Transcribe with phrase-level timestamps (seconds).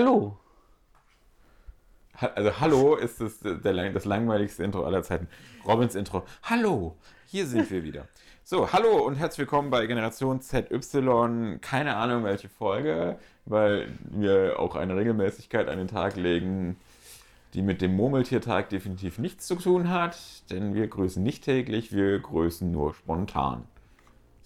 [0.00, 0.36] Hallo.
[2.20, 5.26] Ha- Also Hallo ist das, der, lang- das langweiligste Intro aller Zeiten.
[5.66, 6.22] Robins Intro.
[6.42, 8.06] Hallo, hier sind wir wieder.
[8.44, 11.56] So, hallo und herzlich willkommen bei Generation ZY.
[11.62, 16.76] Keine Ahnung welche Folge, weil wir auch eine Regelmäßigkeit an den Tag legen,
[17.54, 20.18] die mit dem Murmeltiertag definitiv nichts zu tun hat,
[20.50, 23.64] denn wir grüßen nicht täglich, wir grüßen nur spontan.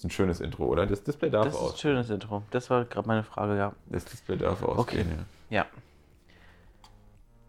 [0.00, 0.86] Ist ein schönes Intro, oder?
[0.86, 1.78] Das Display darf Das ist ein aus.
[1.80, 2.42] schönes Intro.
[2.50, 3.72] Das war gerade meine Frage, ja.
[3.86, 5.06] Das Display darf ausgehen,
[5.50, 5.58] ja.
[5.58, 5.66] Ja.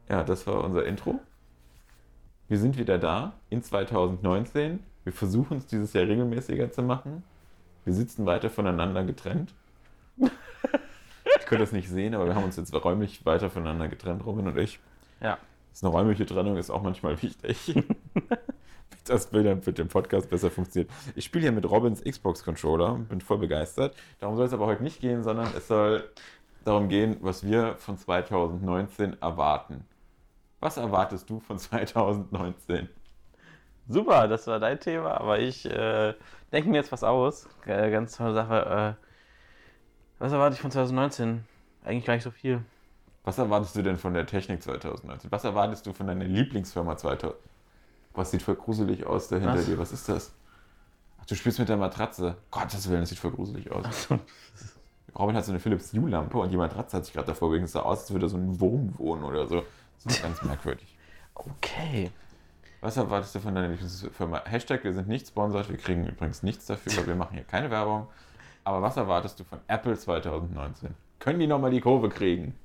[0.10, 1.22] Ja, das war unser Intro.
[2.50, 4.84] Wir sind wieder da in 2019.
[5.06, 7.24] Wir versuchen es dieses Jahr regelmäßiger zu machen.
[7.86, 9.54] Wir sitzen weiter voneinander getrennt.
[11.40, 14.48] Ich könnte das nicht sehen, aber wir haben uns jetzt räumlich weiter voneinander getrennt, Robin
[14.48, 14.80] und ich.
[15.22, 15.38] Ja.
[15.70, 17.76] Das ist eine räumliche Trennung ist auch manchmal wichtig.
[19.06, 20.92] Das Bild dann mit dem Podcast besser funktioniert.
[21.16, 23.96] Ich spiele hier mit Robins Xbox-Controller, bin voll begeistert.
[24.20, 26.10] Darum soll es aber heute nicht gehen, sondern es soll
[26.66, 29.86] darum gehen, was wir von 2019 erwarten.
[30.60, 32.90] Was erwartest du von 2019?
[33.88, 36.14] Super, das war dein Thema, aber ich äh,
[36.52, 37.50] denke mir jetzt was aus.
[37.66, 38.98] Äh, ganz tolle Sache.
[39.00, 39.06] Äh,
[40.20, 41.44] was erwarte ich von 2019?
[41.84, 42.64] Eigentlich gar nicht so viel.
[43.24, 45.32] Was erwartest du denn von der Technik 2019?
[45.32, 47.36] Was erwartest du von deiner Lieblingsfirma 2000?
[48.14, 49.78] Was sieht voll gruselig aus da hinter dir?
[49.78, 50.34] Was ist das?
[51.20, 52.36] Ach, du spielst mit der Matratze.
[52.50, 54.08] Gottes Willen, das sieht voll gruselig aus.
[55.18, 57.54] Robin hat so eine Philips Hue-Lampe und die Matratze hat sich gerade davor.
[57.54, 59.64] Es sah aus, als würde so ein Wurm wohnen oder so.
[60.04, 60.98] Das ist ganz merkwürdig.
[61.36, 62.12] Okay.
[62.82, 64.44] Was erwartest du von deiner Lieblingsfirma?
[64.46, 65.70] Hashtag, wir sind nicht sponsert.
[65.70, 68.08] Wir kriegen übrigens nichts dafür, weil wir machen hier keine Werbung.
[68.64, 70.96] Aber was erwartest du von Apple 2019?
[71.20, 72.56] Können die nochmal die Kurve kriegen?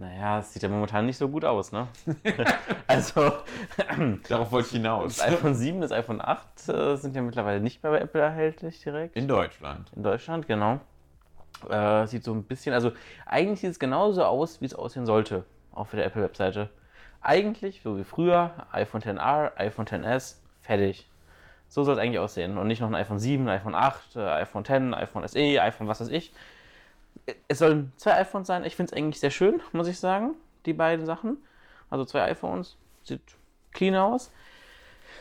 [0.00, 1.88] Naja, es sieht ja momentan nicht so gut aus, ne?
[2.86, 3.32] also,
[4.28, 5.16] Darauf wollte ich hinaus.
[5.16, 8.80] das iPhone 7, das iPhone 8 äh, sind ja mittlerweile nicht mehr bei Apple erhältlich
[8.80, 9.16] direkt.
[9.16, 9.90] In Deutschland.
[9.96, 10.78] In Deutschland, genau.
[11.68, 12.92] Äh, sieht so ein bisschen, also
[13.26, 16.70] eigentlich sieht es genauso aus, wie es aussehen sollte, auf der Apple-Webseite.
[17.20, 21.08] Eigentlich, so wie früher, iPhone XR, iPhone XS, fertig.
[21.66, 22.56] So soll es eigentlich aussehen.
[22.56, 25.88] Und nicht noch ein iPhone 7, ein iPhone 8, äh, iPhone X, iPhone SE, iPhone
[25.88, 26.32] was weiß ich.
[27.48, 28.64] Es sollen zwei iPhones sein.
[28.64, 30.34] Ich finde es eigentlich sehr schön, muss ich sagen,
[30.66, 31.38] die beiden Sachen.
[31.90, 33.20] Also zwei iPhones, sieht
[33.72, 34.30] clean aus.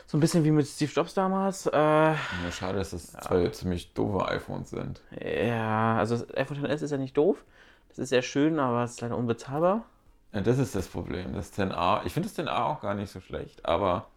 [0.06, 1.66] So ein bisschen wie mit Steve Jobs damals.
[1.67, 2.16] Äh, Ja,
[2.51, 5.01] schade, dass das zwei ziemlich doofe iPhones sind.
[5.22, 7.44] Ja, also das iPhone XS ist ja nicht doof.
[7.90, 9.85] Das ist sehr schön, aber es ist leider unbezahlbar.
[10.34, 11.34] Ja, das ist das Problem.
[11.34, 14.07] Das 10a, ich finde das 10a auch gar nicht so schlecht, aber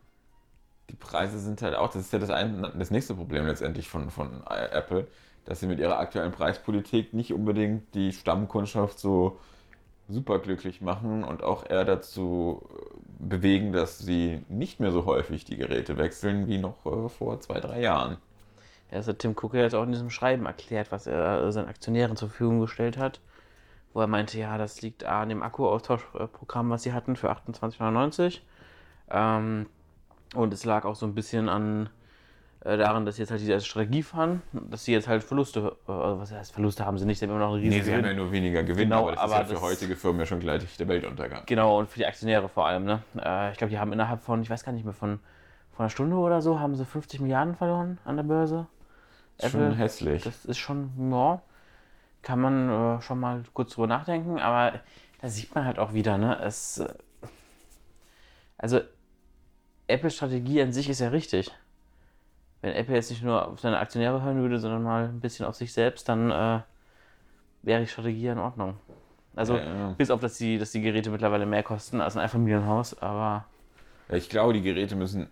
[0.91, 4.11] die Preise sind halt auch, das ist ja das, ein, das nächste Problem letztendlich von,
[4.11, 5.07] von Apple,
[5.45, 9.39] dass sie mit ihrer aktuellen Preispolitik nicht unbedingt die Stammkundschaft so
[10.09, 15.57] superglücklich machen und auch eher dazu äh, bewegen, dass sie nicht mehr so häufig die
[15.57, 18.17] Geräte wechseln wie noch äh, vor zwei, drei Jahren.
[18.91, 22.29] Ja, also Tim Cook hat auch in diesem Schreiben erklärt, was er seinen Aktionären zur
[22.29, 23.21] Verfügung gestellt hat.
[23.93, 28.41] Wo er meinte, ja, das liegt an dem Akkuaustauschprogramm, was sie hatten für 28,99.
[29.11, 29.67] Ähm,
[30.35, 31.91] und es lag auch so ein bisschen an
[32.63, 35.89] äh, daran, dass sie jetzt halt diese Strategie fahren, dass sie jetzt halt Verluste, äh,
[35.89, 38.01] was heißt Verluste haben sie nicht, sie haben immer noch eine riesige Nee, sie haben
[38.01, 38.17] ja Gewinn.
[38.25, 40.41] nur weniger Gewinn, Genau, aber das aber ist ja für das- heutige Firmen ja schon
[40.41, 41.43] gleich der Weltuntergang.
[41.47, 42.85] Genau, und für die Aktionäre vor allem.
[42.85, 43.03] Ne?
[43.17, 45.21] Äh, ich glaube, die haben innerhalb von, ich weiß gar nicht mehr, von,
[45.73, 48.67] von einer Stunde oder so, haben sie 50 Milliarden verloren an der Börse.
[49.39, 50.25] Das ist schon hässlich.
[50.25, 51.41] Das ist schon, ja,
[52.23, 54.81] kann man äh, schon mal kurz drüber nachdenken, aber
[55.23, 56.93] da sieht man halt auch wieder, ne, es, äh,
[58.59, 58.81] also
[59.87, 61.51] Apples Strategie an sich ist ja richtig.
[62.63, 65.55] Wenn Apple jetzt nicht nur auf seine Aktionäre hören würde, sondern mal ein bisschen auf
[65.55, 66.61] sich selbst, dann äh,
[67.63, 68.77] wäre die Strategie in Ordnung.
[69.37, 69.95] Also Ja, ja.
[69.97, 73.47] bis auf, dass die, dass die Geräte mittlerweile mehr kosten als ein Einfamilienhaus, aber
[74.09, 75.29] Ja, ich glaube, die Geräte müssen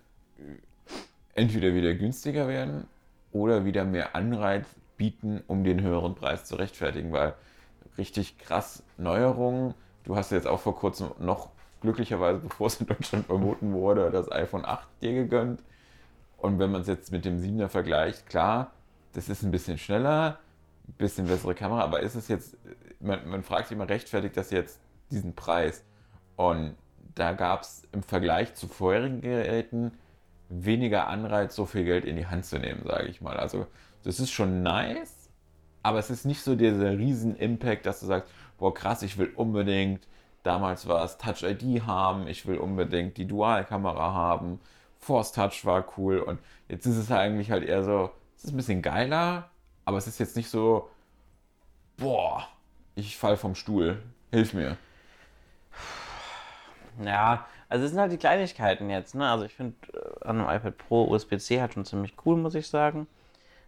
[1.34, 2.86] entweder wieder günstiger werden
[3.32, 4.66] oder wieder mehr Anreiz
[4.96, 7.34] bieten, um den höheren Preis zu rechtfertigen, weil
[7.96, 9.74] richtig krass Neuerungen,
[10.04, 11.50] du hast jetzt auch vor kurzem noch
[11.80, 15.62] glücklicherweise, bevor es in Deutschland verboten wurde, das iPhone 8 dir gegönnt.
[16.38, 18.72] Und wenn man es jetzt mit dem 7er vergleicht, klar,
[19.12, 20.38] das ist ein bisschen schneller,
[20.86, 22.56] ein bisschen bessere Kamera, aber ist es jetzt,
[23.00, 24.80] man, man fragt sich immer, rechtfertigt das jetzt
[25.10, 25.84] diesen Preis?
[26.36, 26.76] Und
[27.14, 29.92] da gab es im Vergleich zu vorherigen Geräten
[30.48, 33.36] weniger Anreiz, so viel Geld in die Hand zu nehmen, sage ich mal.
[33.36, 33.66] Also
[34.04, 35.30] das ist schon nice,
[35.82, 39.32] aber es ist nicht so dieser riesen Impact, dass du sagst, boah krass, ich will
[39.34, 40.06] unbedingt,
[40.42, 44.60] damals war es Touch ID haben, ich will unbedingt die Dualkamera haben,
[44.98, 48.56] Force Touch war cool und jetzt ist es eigentlich halt eher so, es ist ein
[48.56, 49.50] bisschen geiler,
[49.84, 50.88] aber es ist jetzt nicht so,
[51.96, 52.46] boah,
[52.94, 54.76] ich fall vom Stuhl, hilf mir.
[57.04, 59.14] Ja, also es sind halt die Kleinigkeiten jetzt.
[59.14, 59.28] Ne?
[59.28, 62.66] Also ich finde äh, an einem iPad Pro USB-C halt schon ziemlich cool, muss ich
[62.68, 63.06] sagen.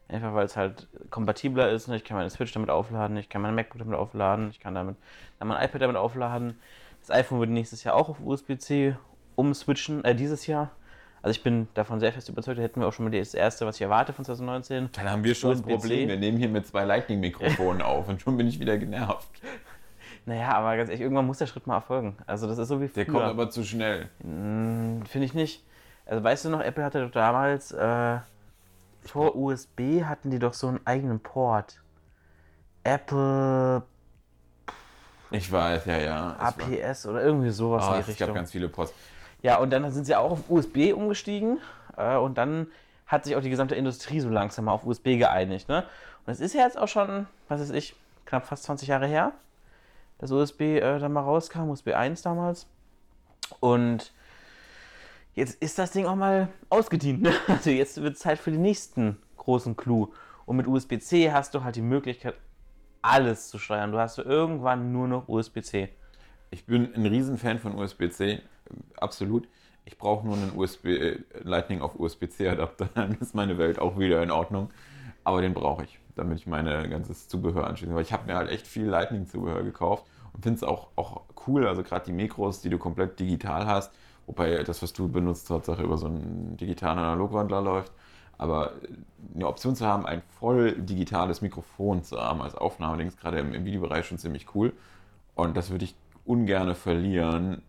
[0.08, 1.86] Einfach weil es halt kompatibler ist.
[1.86, 1.96] Ne?
[1.96, 4.96] Ich kann meine Switch damit aufladen, ich kann mein MacBook damit aufladen, ich kann damit
[5.38, 6.58] dann mein iPad damit aufladen.
[7.00, 8.96] Das iPhone wird nächstes Jahr auch auf USB-C
[9.36, 10.70] umswitchen, äh, dieses Jahr.
[11.22, 13.66] Also ich bin davon sehr fest überzeugt, da hätten wir auch schon mal das erste,
[13.66, 14.88] was ich erwarte von 2019.
[14.92, 15.62] Dann haben wir schon ein.
[15.62, 16.08] Problem.
[16.08, 19.28] Wir nehmen hier mit zwei Lightning-Mikrofonen auf und schon bin ich wieder genervt.
[20.26, 22.14] Naja, aber ganz ehrlich, irgendwann muss der Schritt mal erfolgen.
[22.26, 23.14] Also das ist so wie Der früher.
[23.14, 24.10] kommt aber zu schnell.
[24.22, 25.64] Hm, Finde ich nicht.
[26.04, 28.18] Also weißt du noch, Apple hatte doch damals äh,
[29.02, 31.80] vor USB hatten die doch so einen eigenen Port.
[32.84, 33.82] Apple
[35.30, 36.32] Ich weiß, ja, ja.
[36.34, 38.26] Es war- APS oder irgendwie sowas Oh, in die es Richtung.
[38.28, 38.94] gab ganz viele Post.
[39.42, 41.58] Ja, und dann sind sie auch auf USB umgestiegen
[41.96, 42.66] äh, und dann
[43.06, 45.68] hat sich auch die gesamte Industrie so langsam mal auf USB geeinigt.
[45.68, 45.84] Ne?
[46.26, 49.32] Und es ist ja jetzt auch schon, was weiß ich, knapp fast 20 Jahre her,
[50.18, 52.66] dass USB äh, dann mal rauskam, USB 1 damals.
[53.58, 54.12] Und
[55.34, 57.22] jetzt ist das Ding auch mal ausgedient.
[57.22, 57.32] Ne?
[57.48, 60.12] Also jetzt wird es Zeit für den nächsten großen Clou.
[60.46, 62.34] Und mit USB-C hast du halt die Möglichkeit,
[63.02, 63.92] alles zu steuern.
[63.92, 65.88] Du hast irgendwann nur noch USB-C.
[66.50, 68.40] Ich bin ein Riesenfan von USB-C, äh,
[68.96, 69.48] absolut.
[69.84, 74.22] Ich brauche nur einen USB äh, Lightning auf USB-C-Adapter, dann ist meine Welt auch wieder
[74.22, 74.70] in Ordnung.
[75.22, 77.94] Aber den brauche ich, damit ich meine ganzes Zubehör anschließen.
[77.94, 81.66] Weil ich habe mir halt echt viel Lightning-Zubehör gekauft und finde es auch, auch cool.
[81.66, 83.92] Also gerade die Mikros, die du komplett digital hast,
[84.26, 87.92] wobei das, was du benutzt, Tatsache über so einen digitalen Analogwandler läuft.
[88.38, 88.72] Aber
[89.34, 93.66] eine Option zu haben, ein voll digitales Mikrofon zu haben als Aufnahmedings, gerade im, im
[93.66, 94.72] Videobereich schon ziemlich cool.
[95.34, 95.94] Und das würde ich
[96.30, 97.62] ungern verlieren,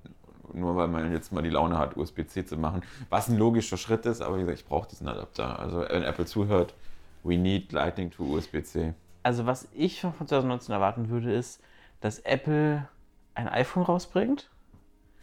[0.54, 2.82] nur weil man jetzt mal die Laune hat, USB-C zu machen.
[3.10, 5.60] Was ein logischer Schritt ist, aber wie gesagt, ich brauche diesen Adapter.
[5.60, 6.76] Also wenn Apple zuhört,
[7.24, 8.94] we need Lightning to USB-C.
[9.24, 11.62] Also was ich von 2019 erwarten würde, ist,
[12.02, 12.88] dass Apple
[13.34, 14.50] ein iPhone rausbringt.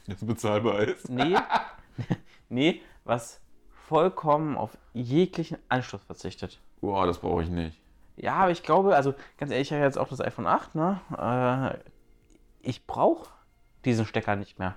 [0.06, 1.08] Jetzt bezahlbar ist.
[1.08, 1.36] Nee,
[2.48, 3.40] nee, was
[3.86, 6.60] vollkommen auf jeglichen Anschluss verzichtet.
[6.80, 7.78] Boah, das brauche ich nicht.
[8.16, 11.00] Ja, aber ich glaube, also ganz ehrlich, ich habe jetzt auch das iPhone 8, ne?
[11.12, 11.78] Äh,
[12.60, 13.28] ich brauche
[13.84, 14.74] diesen Stecker nicht mehr.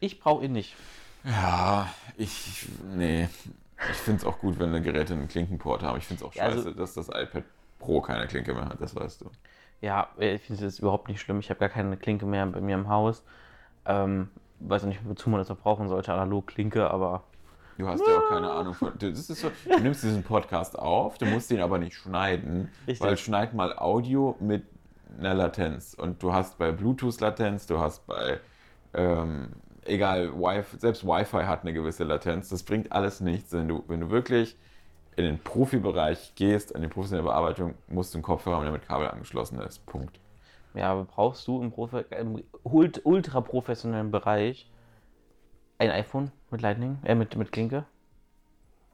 [0.00, 0.76] Ich brauche ihn nicht.
[1.24, 3.28] Ja, ich, nee.
[3.90, 5.98] Ich finde es auch gut, wenn Geräte einen Klinkenport haben.
[5.98, 7.44] Ich finde es auch Ja, also- scheiße, dass das iPad
[7.78, 9.30] Pro keine Klinke mehr hat, das weißt du.
[9.80, 11.38] Ja, ich finde es überhaupt nicht schlimm.
[11.38, 13.22] Ich habe gar keine Klinke mehr bei mir im Haus.
[13.86, 14.28] Ähm,
[14.58, 17.22] weiß auch nicht, wozu man das noch brauchen sollte, analog Klinke, aber
[17.78, 18.92] Du hast ja auch keine Ahnung von.
[18.98, 23.00] Das ist so, du nimmst diesen Podcast auf, du musst ihn aber nicht schneiden, Richtig.
[23.06, 24.64] weil schneid mal Audio mit
[25.18, 25.94] einer Latenz.
[25.94, 28.40] Und du hast bei Bluetooth Latenz, du hast bei,
[28.94, 29.50] ähm,
[29.84, 32.48] egal, Wi selbst Wi-Fi hat eine gewisse Latenz.
[32.48, 33.52] Das bringt alles nichts.
[33.52, 34.56] Wenn du, wenn du wirklich
[35.16, 38.86] in den Profibereich gehst, in die professionelle Bearbeitung, musst du einen Kopfhörer haben, der mit
[38.86, 39.84] Kabel angeschlossen ist.
[39.86, 40.20] Punkt.
[40.74, 44.70] ja, aber brauchst du im, Profi im ult- ultra professionellen Bereich
[45.78, 47.86] ein iPhone mit Lightning, äh, mit, mit Klinke?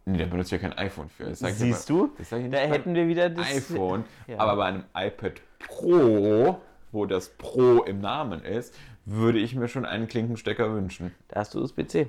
[0.06, 1.34] Nee, da benutzt ja kein iPhone für.
[1.34, 2.48] Siehst aber- du?
[2.50, 4.04] Da hätten wir wieder das iPhone.
[4.26, 4.38] Ja.
[4.38, 6.60] Aber bei einem iPad Pro,
[6.92, 8.74] wo das Pro im Namen ist,
[9.06, 11.14] würde ich mir schon einen Klinkenstecker wünschen.
[11.28, 12.08] Da hast du USB-C.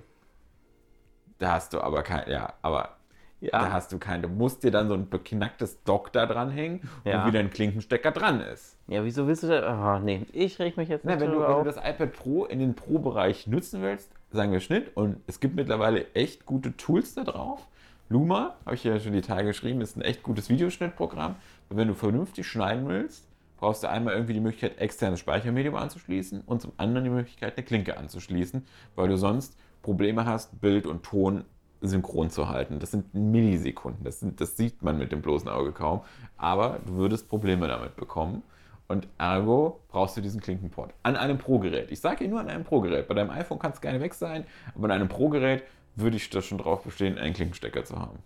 [1.39, 2.95] Da hast du aber kein, ja, aber
[3.42, 3.50] Ja.
[3.51, 7.24] da hast du kein, du musst dir dann so ein beknacktes Dock da dranhängen, Ja.
[7.24, 8.77] wo wieder ein Klinkenstecker dran ist.
[8.88, 9.97] Ja, wieso willst du da?
[9.97, 12.45] Oh, nee, ich reg mich jetzt Na, nicht wenn, du, wenn du das iPad Pro
[12.45, 17.13] in den Pro-Bereich nutzen willst, sagen wir Schnitt, und es gibt mittlerweile echt gute Tools
[17.15, 17.68] da drauf.
[18.10, 21.36] Luma, habe ich ja schon die Tage geschrieben, ist ein echt gutes Videoschnittprogramm.
[21.69, 26.42] Und wenn du vernünftig schneiden willst, brauchst du einmal irgendwie die Möglichkeit, externes Speichermedium anzuschließen
[26.46, 31.04] und zum anderen die Möglichkeit, eine Klinke anzuschließen, weil du sonst Probleme hast, Bild und
[31.04, 31.45] Ton
[31.81, 32.80] synchron zu halten.
[32.80, 34.04] Das sind Millisekunden.
[34.04, 36.02] Das, sind, das sieht man mit dem bloßen Auge kaum.
[36.38, 38.44] Aber du würdest Probleme damit bekommen.
[38.88, 40.94] Und ergo brauchst du diesen Klinkenport.
[41.02, 41.92] An einem Pro-Gerät.
[41.92, 43.07] Ich sage hier nur an einem Pro-Gerät.
[43.07, 44.45] Bei deinem iPhone kann es gerne weg sein,
[44.76, 45.64] aber an einem Pro-Gerät
[45.95, 48.19] würde ich das schon drauf bestehen, einen Klinkenstecker zu haben.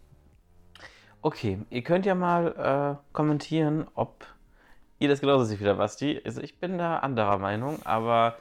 [1.21, 4.25] Okay, ihr könnt ja mal äh, kommentieren, ob
[4.99, 6.21] ihr das genauso seht wie der Basti.
[6.23, 8.37] Also ich bin da anderer Meinung, aber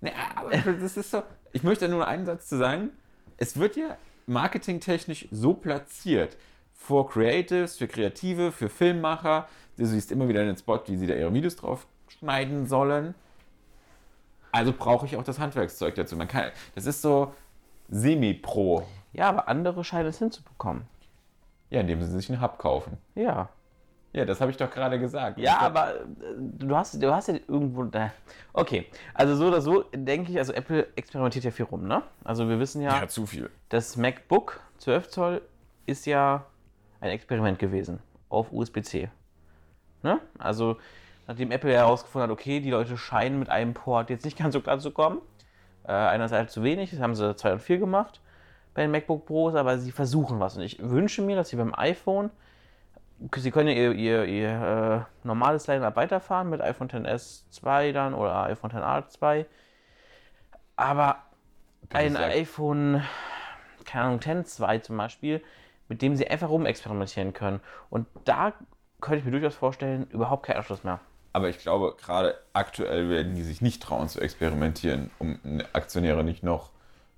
[0.00, 1.22] Nee, aber das ist so.
[1.52, 2.90] Ich möchte nur einen Satz zu sagen.
[3.36, 6.36] Es wird ja marketingtechnisch so platziert.
[6.72, 9.48] Vor Creatives, für Kreative, für Filmmacher.
[9.76, 13.14] Du siehst immer wieder in den Spot, wie sie da ihre Videos drauf schneiden sollen.
[14.52, 16.16] Also brauche ich auch das Handwerkszeug dazu.
[16.16, 17.34] Man kann, das ist so
[17.90, 18.82] semi-pro.
[19.12, 20.84] ja, aber andere scheinen es hinzubekommen.
[21.70, 22.96] Ja, indem sie sich einen Hub kaufen.
[23.14, 23.48] Ja.
[24.12, 25.38] Ja, das habe ich doch gerade gesagt.
[25.38, 26.04] Ja, Ich- aber äh,
[26.36, 27.84] du hast, du hast ja irgendwo.
[27.84, 28.10] Da.
[28.52, 32.02] Okay, also so oder so denke ich, also Apple experimentiert ja viel rum, ne?
[32.24, 33.48] Also wir wissen ja, Ja, zu viel.
[33.68, 35.42] das MacBook 12 Zoll
[35.86, 36.44] ist ja
[37.00, 39.08] ein Experiment gewesen auf USB-C.
[40.02, 40.18] Ne?
[40.38, 40.76] Also
[41.28, 44.54] nachdem Apple ja herausgefunden hat, okay, die Leute scheinen mit einem Port jetzt nicht ganz
[44.54, 45.20] so klar zu kommen.
[45.84, 48.20] Äh, einer ist halt zu wenig, das haben sie 2 und 4 gemacht.
[48.74, 50.56] bei den MacBook Pros, aber sie versuchen was.
[50.56, 52.30] Und ich wünsche mir, dass sie beim iPhone,
[53.36, 58.44] sie können ihr, ihr, ihr äh, normales Line-Up weiterfahren mit iPhone XS 2 dann oder
[58.44, 59.46] iPhone XR 2.
[60.76, 61.18] Aber
[61.92, 63.02] ein iPhone,
[63.84, 65.42] keine Ahnung, 10 2 zum Beispiel,
[65.88, 67.60] mit dem sie einfach rumexperimentieren können.
[67.90, 68.52] Und da
[69.00, 71.00] könnte ich mir durchaus vorstellen, überhaupt kein Anschluss mehr.
[71.32, 75.38] Aber ich glaube, gerade aktuell werden die sich nicht trauen zu experimentieren, um
[75.72, 76.70] Aktionäre nicht noch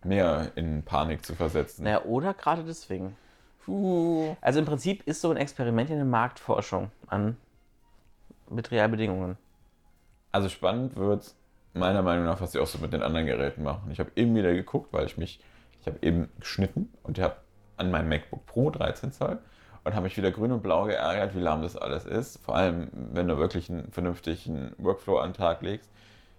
[0.04, 1.84] mehr in Panik zu versetzen.
[1.84, 3.16] Naja, oder gerade deswegen.
[3.64, 4.36] Puh.
[4.40, 7.36] Also im Prinzip ist so ein Experiment ja eine Marktforschung an
[8.50, 9.38] mit Realbedingungen.
[10.32, 11.34] Also spannend wird
[11.74, 13.90] meiner Meinung nach, was sie auch so mit den anderen Geräten machen.
[13.90, 15.40] Ich habe eben wieder geguckt, weil ich mich,
[15.80, 17.36] ich habe eben geschnitten und ich habe
[17.76, 19.38] an meinem MacBook Pro 13 Zoll
[19.84, 22.38] und habe mich wieder grün und blau geärgert, wie lahm das alles ist.
[22.44, 25.90] Vor allem, wenn du wirklich einen vernünftigen Workflow an den Tag legst.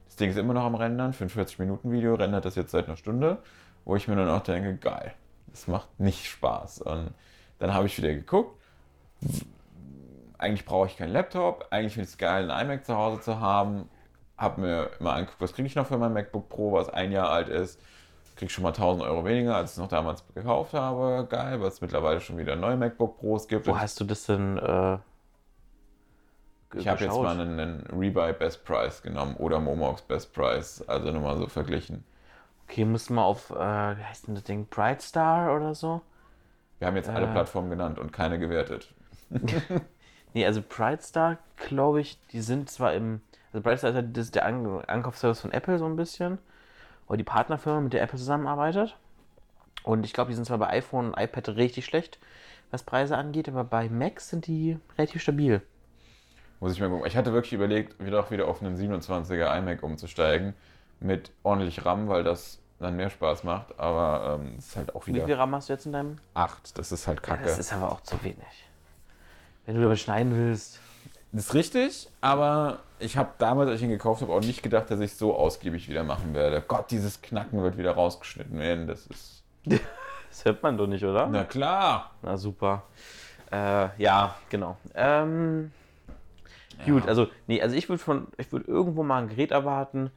[0.05, 2.97] Das Ding ist immer noch am Rendern, 45 Minuten Video, rendert das jetzt seit einer
[2.97, 3.39] Stunde,
[3.83, 5.13] wo ich mir dann auch denke, geil,
[5.47, 6.83] das macht nicht Spaß.
[6.83, 7.11] Und
[7.59, 8.59] dann habe ich wieder geguckt,
[10.37, 13.39] eigentlich brauche ich keinen Laptop, eigentlich finde ich es geil, einen iMac zu Hause zu
[13.39, 13.89] haben.
[14.37, 17.29] Habe mir mal angeguckt, was kriege ich noch für mein MacBook Pro, was ein Jahr
[17.29, 17.81] alt ist.
[18.35, 21.27] Krieg schon mal 1000 Euro weniger, als ich es noch damals gekauft habe.
[21.29, 23.67] Geil, weil es mittlerweile schon wieder neue MacBook Pros gibt.
[23.67, 24.97] Wo hast du das denn äh,
[26.75, 31.11] ich habe jetzt mal einen, einen Rebuy Best Price genommen oder Momox Best Price, also
[31.11, 32.03] nur mal so verglichen.
[32.67, 36.01] Okay, du mal auf, äh, wie heißt denn das Ding, Brightstar oder so?
[36.79, 37.31] Wir haben jetzt alle Äh.
[37.31, 38.93] Plattformen genannt und keine gewertet.
[40.35, 43.21] Nee, also Brightstar, glaube ich, die sind zwar im,
[43.51, 46.39] also Brightstar ist ja das, der An Ankaufsservice von Apple so ein bisschen,
[47.07, 48.97] oder die Partnerfirma, mit der Apple zusammenarbeitet.
[49.83, 52.17] Und ich glaube, die sind zwar bei iPhone und iPad richtig schlecht,
[52.71, 55.61] was Preise angeht, aber bei Macs sind die relativ stabil.
[56.59, 57.05] Muss ich mal gucken.
[57.05, 60.53] Ich hatte wirklich überlegt, wieder auch wieder auf einen 27er iMac umzusteigen
[61.01, 63.77] mit ordentlich RAM, weil das dann mehr Spaß macht.
[63.77, 66.17] Aber ähm, es ist halt auch Wie viel wieder RAM hast du jetzt in deinem?
[66.35, 66.77] 8.
[66.77, 67.43] Das ist halt Ja, kacke.
[67.43, 68.37] das ist aber auch zu wenig.
[69.65, 70.79] Wenn du damit schneiden willst.
[71.33, 74.89] Das ist richtig, aber ich habe damals, als ich ihn gekauft habe, auch nicht gedacht,
[74.91, 76.63] dass ich so ausgiebig wieder machen werde.
[76.65, 78.87] Gott, dieses Knacken wird wieder rausgeschnitten werden.
[78.87, 79.43] Das ist.
[80.29, 81.27] Das hört man doch nicht, oder?
[81.27, 82.09] Na klar!
[82.23, 82.81] Na super.
[83.51, 84.77] Äh, ja, genau.
[84.95, 85.71] Ähm,
[86.85, 90.11] Gut, also, nee, also ich würde von, ich würde irgendwo mal ein Gerät erwarten,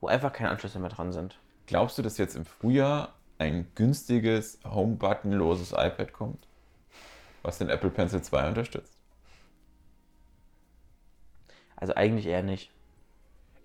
[0.00, 1.38] wo einfach keine Anschlüsse mehr dran sind.
[1.66, 6.46] Glaubst du, dass jetzt im Frühjahr ein günstiges, Home-Button-loses iPad kommt?
[7.42, 8.95] Was den Apple Pencil 2 unterstützt?
[11.76, 12.70] Also eigentlich eher nicht.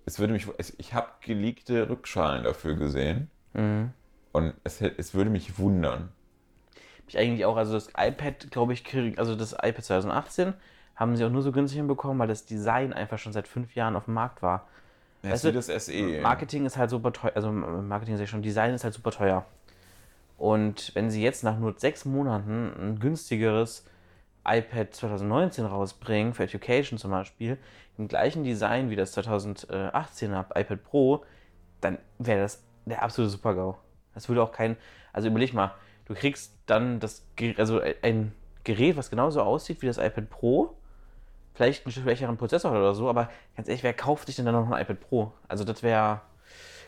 [0.04, 0.46] Es würde mich,
[0.78, 3.90] ich habe geleakte Rückschalen dafür gesehen Mhm.
[4.32, 6.08] und es, es würde mich wundern.
[7.06, 10.54] Ich eigentlich auch, also das iPad, glaube ich, krieg- also das iPad 2018
[10.96, 13.96] haben sie auch nur so günstig hinbekommen, weil das Design einfach schon seit fünf Jahren
[13.96, 14.66] auf dem Markt war.
[15.22, 15.86] Es Weißt ist wie du, das.
[15.86, 16.20] SE.
[16.22, 19.44] Marketing ist halt super teuer, also Marketing sag ich schon, Design ist halt super teuer.
[20.38, 23.84] Und wenn sie jetzt nach nur sechs Monaten ein günstigeres
[24.44, 27.58] iPad 2019 rausbringen, für Education zum Beispiel,
[27.98, 31.24] im gleichen Design wie das 2018er iPad Pro,
[31.80, 33.76] dann wäre das der absolute Super-GAU.
[34.14, 34.76] Das würde auch kein,
[35.12, 35.74] also überleg mal,
[36.06, 37.24] du kriegst dann das,
[37.56, 38.32] also ein
[38.64, 40.76] Gerät, was genauso aussieht wie das iPad Pro,
[41.54, 44.70] vielleicht einen schwächeren Prozessor oder so, aber ganz ehrlich, wer kauft sich denn dann noch
[44.70, 45.32] ein iPad Pro?
[45.48, 46.20] Also das wäre,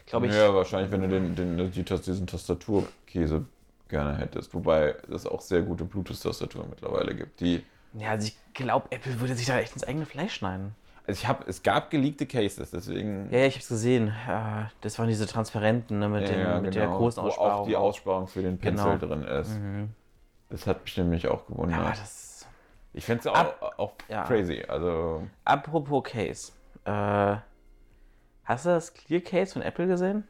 [0.07, 3.47] glaube ich, Ja, wahrscheinlich, wenn du den, den, diesen Tastaturkäse
[3.88, 4.55] gerne hättest.
[4.55, 7.41] Wobei es auch sehr gute Bluetooth-Tastaturen mittlerweile gibt.
[7.41, 7.64] Die,
[7.95, 10.75] ja, also ich glaube, Apple würde sich da echt ins eigene Fleisch schneiden.
[11.07, 13.29] also ich hab, es gab geleakte Cases, deswegen.
[13.31, 14.12] Ja, ja, ich habe es gesehen.
[14.81, 17.37] Das waren diese Transparenten ne, mit, dem, mit der großen genau.
[17.37, 17.76] Wo auch die Aussparung.
[17.76, 19.14] Aussparung für den Pencil Genau.
[19.14, 19.59] drin ist.
[19.59, 19.91] Mhm.
[20.50, 21.81] Das hat mich nämlich auch gewundert.
[21.81, 22.47] Ja, das.
[22.93, 24.25] ich fände es auch, Ab- auch ja.
[24.25, 24.62] crazy.
[24.69, 26.53] Also, Apropos Case.
[26.85, 27.37] Äh,
[28.45, 30.26] hast du das Clear Case von Apple gesehen?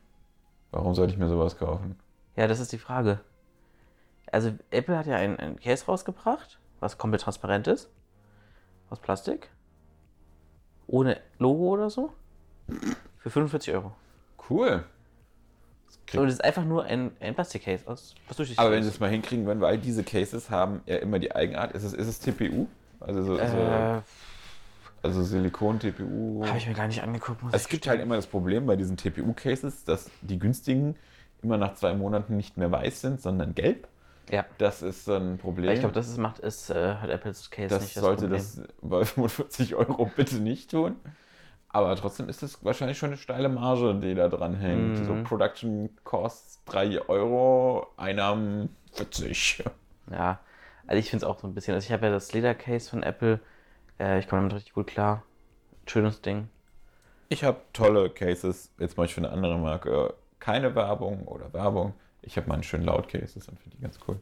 [0.71, 1.97] warum sollte ich mir sowas kaufen?
[2.37, 3.21] Ja, das ist die Frage.
[4.35, 7.89] Also, Apple hat ja ein, ein Case rausgebracht, was komplett transparent ist.
[8.91, 9.49] Aus Plastik.
[10.89, 12.13] Ohne Logo oder so.
[13.19, 13.93] Für 45 Euro.
[14.51, 14.85] Cool.
[16.13, 18.15] So, das ist einfach nur ein, ein Plastikcase aus.
[18.29, 21.35] Was Aber wenn sie es mal hinkriegen würden, weil diese Cases haben ja immer die
[21.35, 21.73] Eigenart.
[21.73, 22.67] Ist es, ist es TPU?
[23.01, 24.01] Also so, so, Äh,
[25.03, 26.45] also Silikon-TPU.
[26.47, 27.41] habe ich mir gar nicht angeguckt.
[27.53, 30.97] Es gibt halt immer das Problem bei diesen TPU-Cases, dass die günstigen
[31.43, 33.87] immer nach zwei Monaten nicht mehr weiß sind, sondern gelb.
[34.31, 34.45] Ja.
[34.59, 35.71] Das ist so ein Problem.
[35.71, 38.39] Ich glaube, das ist, macht ist, äh, hat Apples Case das nicht das sollte Problem.
[38.39, 40.97] das bei 45 Euro bitte nicht tun.
[41.69, 45.01] Aber trotzdem ist das wahrscheinlich schon eine steile Marge, die da dran hängt.
[45.01, 45.05] Mhm.
[45.05, 49.65] So Production Costs 3 Euro, Einnahmen 40.
[50.11, 50.39] Ja,
[50.87, 51.75] also ich finde es auch so ein bisschen.
[51.75, 53.41] Also ich habe ja das Ledercase von Apple.
[53.99, 55.25] Äh, ich komme damit richtig gut klar.
[55.87, 56.49] Schönes Ding.
[57.29, 61.95] Ich habe tolle Cases, jetzt mache ich für eine andere Marke keine Werbung oder Werbung.
[62.27, 64.21] Ich habe mal einen schönen Laut-Cases und finde die ganz cool.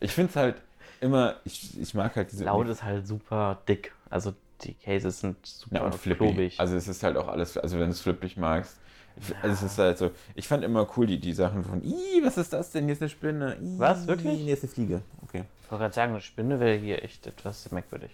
[0.00, 0.56] Ich finde es halt
[1.00, 2.44] immer, ich, ich mag halt diese.
[2.44, 3.92] Laut ist halt super dick.
[4.10, 6.18] Also die Cases sind super ja, und flippig.
[6.34, 6.60] klobig.
[6.60, 8.76] Also es ist halt auch alles, also wenn du es flippig magst.
[9.16, 12.20] ich- Also es ist halt so, ich fand immer cool die, die Sachen von, Ih,
[12.24, 12.84] was ist das denn?
[12.84, 13.56] Hier ist eine Spinne.
[13.60, 14.06] Ih, Was?
[14.06, 14.40] Wirklich?
[14.40, 15.02] Hier ist eine Fliege.
[15.22, 15.44] Okay.
[15.64, 18.10] Ich wollte gerade sagen, eine Spinne wäre hier echt etwas merkwürdig.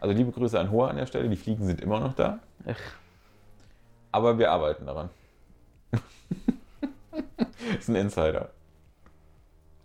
[0.00, 2.38] Also liebe Grüße an Hoa an der Stelle, die Fliegen sind immer noch da.
[2.66, 2.76] Ach.
[4.12, 5.10] Aber wir arbeiten daran.
[7.78, 8.50] ist ein Insider.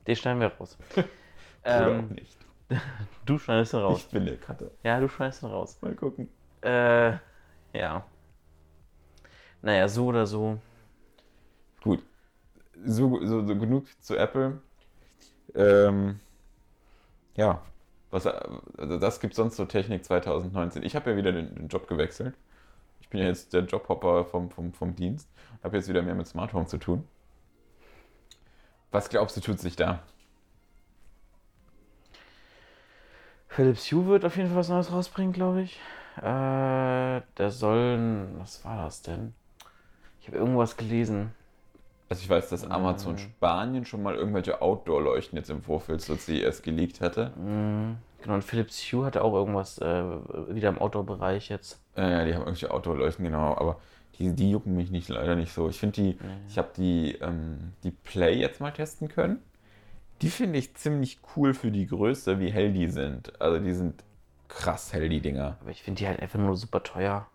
[0.07, 0.77] Den schneiden wir raus.
[1.63, 2.37] Oder auch ähm, nicht.
[3.25, 3.99] du schneidest ihn raus.
[4.05, 4.71] Ich bin der Cutter.
[4.83, 5.77] Ja, du schneidest ihn raus.
[5.81, 6.29] Mal gucken.
[6.61, 7.13] Äh,
[7.73, 8.05] ja.
[9.61, 10.59] Naja, so oder so.
[11.81, 12.03] Gut.
[12.85, 14.61] So, so, so genug zu Apple.
[15.55, 16.19] Ähm,
[17.35, 17.61] ja.
[18.11, 20.83] Was, also das gibt sonst so Technik 2019.
[20.83, 22.35] Ich habe ja wieder den, den Job gewechselt.
[22.99, 25.29] Ich bin ja jetzt der Jobhopper vom, vom, vom Dienst.
[25.63, 27.07] Habe jetzt wieder mehr mit Smart Home zu tun.
[28.93, 29.99] Was glaubst du, tut sich da?
[33.47, 35.79] Philips Hue wird auf jeden Fall was Neues rausbringen, glaube ich.
[36.17, 36.21] Äh,
[37.37, 37.97] der soll.
[37.97, 39.33] ein- Was war das denn?
[40.21, 41.31] Ich habe irgendwas gelesen.
[42.09, 43.17] Also ich weiß, dass Amazon Ähm.
[43.19, 47.31] Spanien schon mal irgendwelche Outdoor-Leuchten jetzt im Vorfeld zur CES geleakt hatte.
[47.37, 50.03] Mm, Genau, und Philips Hue hatte auch irgendwas äh,
[50.55, 51.81] wieder im Outdoor-Bereich jetzt.
[51.97, 53.55] Ja, ja, die haben irgendwelche Outdoor-Leuchten, genau.
[53.57, 53.79] Aber
[54.19, 55.69] die, die jucken mich nicht, leider nicht so.
[55.69, 56.17] Ich finde die,
[56.47, 59.39] ich habe die, ähm, die Play jetzt mal testen können.
[60.21, 63.39] Die finde ich ziemlich cool für die Größe, wie hell die sind.
[63.41, 64.03] Also die sind
[64.47, 65.57] krass hell, die Dinger.
[65.61, 67.27] Aber ich finde die halt einfach nur super teuer.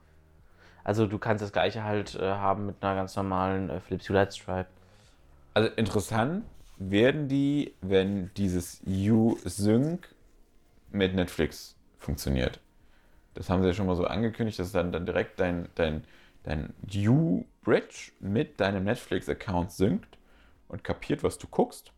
[0.85, 4.15] Also du kannst das gleiche halt äh, haben mit einer ganz normalen äh, Philips Hue
[4.15, 4.69] Lightstripe.
[5.53, 6.45] Also interessant
[6.79, 10.09] werden die, wenn dieses U-Sync
[10.91, 12.61] mit Netflix funktioniert.
[13.35, 16.05] Das haben sie ja schon mal so angekündigt, dass dann, dann direkt dein, dein,
[16.49, 20.17] dein U-Bridge mit deinem Netflix-Account synkt
[20.69, 21.93] und kapiert, was du guckst.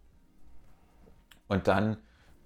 [1.46, 1.98] Und dann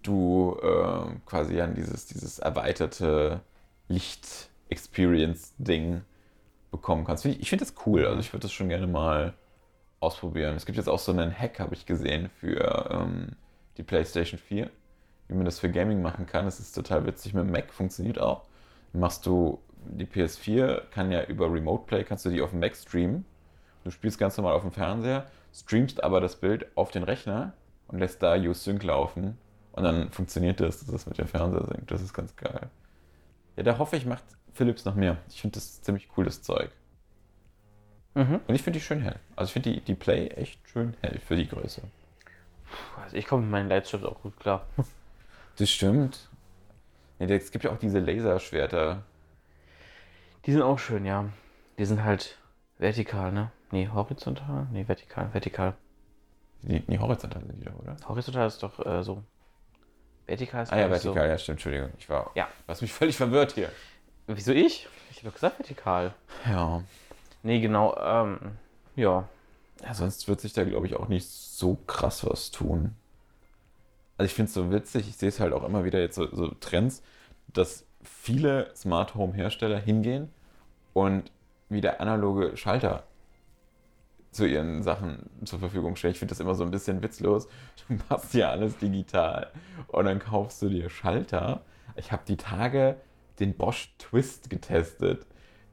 [0.03, 3.41] du äh, quasi an dieses, dieses erweiterte
[3.89, 6.03] Licht-Experience-Ding
[6.71, 7.25] bekommen kannst.
[7.25, 9.33] Ich, finde das cool, also ich würde das schon gerne mal
[10.01, 10.57] ausprobieren.
[10.57, 13.37] Es gibt jetzt auch so einen Hack, habe ich gesehen, für ähm,
[13.79, 14.69] die PlayStation 4,
[15.29, 16.45] wie man das für Gaming machen kann.
[16.45, 17.33] Das ist total witzig.
[17.33, 18.43] Mit dem Mac funktioniert auch.
[18.93, 22.77] Machst du die PS4, kann ja über Remote Play, kannst du die auf dem Mac
[22.77, 23.25] streamen.
[23.85, 27.53] Du spielst ganz normal auf dem Fernseher, streamst aber das Bild auf den Rechner
[27.89, 29.39] und lässt da U-Sync laufen.
[29.73, 31.91] Und dann funktioniert das, dass das mit dem Fernseher synkt.
[31.91, 32.69] Das ist ganz geil.
[33.57, 35.19] Ja, da hoffe ich, macht Philips noch mehr.
[35.29, 36.71] Ich finde das ziemlich cooles Zeug.
[38.15, 38.41] Mhm.
[38.47, 39.19] Und ich finde die schön hell.
[39.37, 41.83] Also ich finde die, die Play echt schön hell für die Größe.
[43.03, 44.67] Also ich komme mit meinen Lightstripes auch gut klar.
[45.57, 46.29] Das stimmt.
[47.19, 49.05] Ja, es gibt ja auch diese Laserschwerter.
[50.47, 51.27] Die sind auch schön, ja.
[51.79, 52.39] Die sind halt
[52.79, 53.51] vertikal, ne?
[53.71, 54.67] Nee, horizontal?
[54.71, 55.75] Nee, vertikal, vertikal.
[56.63, 57.97] Die, die horizontal sind die doch, oder?
[58.09, 59.23] Horizontal ist doch äh, so.
[60.27, 61.91] Vertikal ist Ah ja, vertikal, ja, stimmt, Entschuldigung.
[61.99, 62.31] Ich war.
[62.35, 62.49] Ja.
[62.67, 63.71] Was mich völlig verwirrt hier.
[64.27, 64.37] So.
[64.37, 64.89] Wieso ich?
[65.11, 66.15] Ich habe doch gesagt vertikal.
[66.47, 66.83] Ja.
[67.43, 67.97] Nee, genau.
[67.99, 68.39] Ähm,
[68.97, 69.29] ja.
[69.83, 69.95] ja.
[69.95, 72.95] Sonst wird sich da, glaube ich, auch nicht so krass was tun.
[74.17, 76.27] Also ich finde es so witzig, ich sehe es halt auch immer wieder jetzt so,
[76.35, 77.03] so Trends,
[77.49, 80.29] dass viele Smart Home Hersteller hingehen
[80.93, 81.31] und
[81.69, 83.05] wieder analoge Schalter
[84.31, 86.13] zu ihren Sachen zur Verfügung stellen.
[86.13, 87.49] Ich finde das immer so ein bisschen witzlos.
[87.89, 89.51] Du machst ja alles digital
[89.89, 91.61] und dann kaufst du dir Schalter.
[91.97, 92.97] Ich habe die Tage
[93.41, 95.27] den Bosch Twist getestet.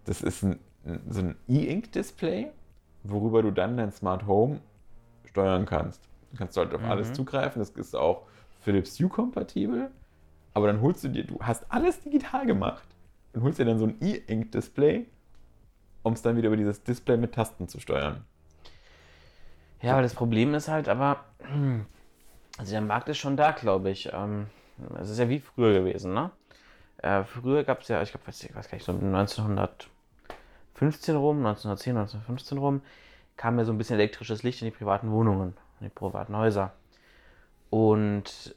[0.06, 2.52] Das ist ein, ein- so ein E-Ink-Display,
[3.04, 4.60] worüber du dann dein Smart Home
[5.26, 6.02] steuern kannst.
[6.32, 7.14] Du kannst halt auf alles Mhm.
[7.16, 7.60] zugreifen.
[7.60, 8.24] Das ist auch
[8.62, 9.90] Philips Hue kompatibel.
[10.54, 12.84] Aber dann holst du dir, du hast alles digital gemacht
[13.34, 15.06] und holst dir dann so ein E-Ink-Display,
[16.04, 18.26] um es dann wieder über dieses Display mit Tasten zu steuern.
[19.82, 21.26] Ja, aber das Problem ist halt, aber.
[22.58, 24.12] Also der Markt ist schon da, glaube ich.
[24.14, 24.48] Ähm,
[25.00, 26.32] Es ist ja wie früher gewesen, ne?
[26.98, 31.38] Äh, früher gab es ja, ich glaube, weiß, ich weiß gar nicht, so 1915 rum,
[31.38, 32.82] 1910, 1915 rum,
[33.38, 36.74] kam ja so ein bisschen elektrisches Licht in die privaten Wohnungen, in die privaten Häuser.
[37.70, 38.54] Und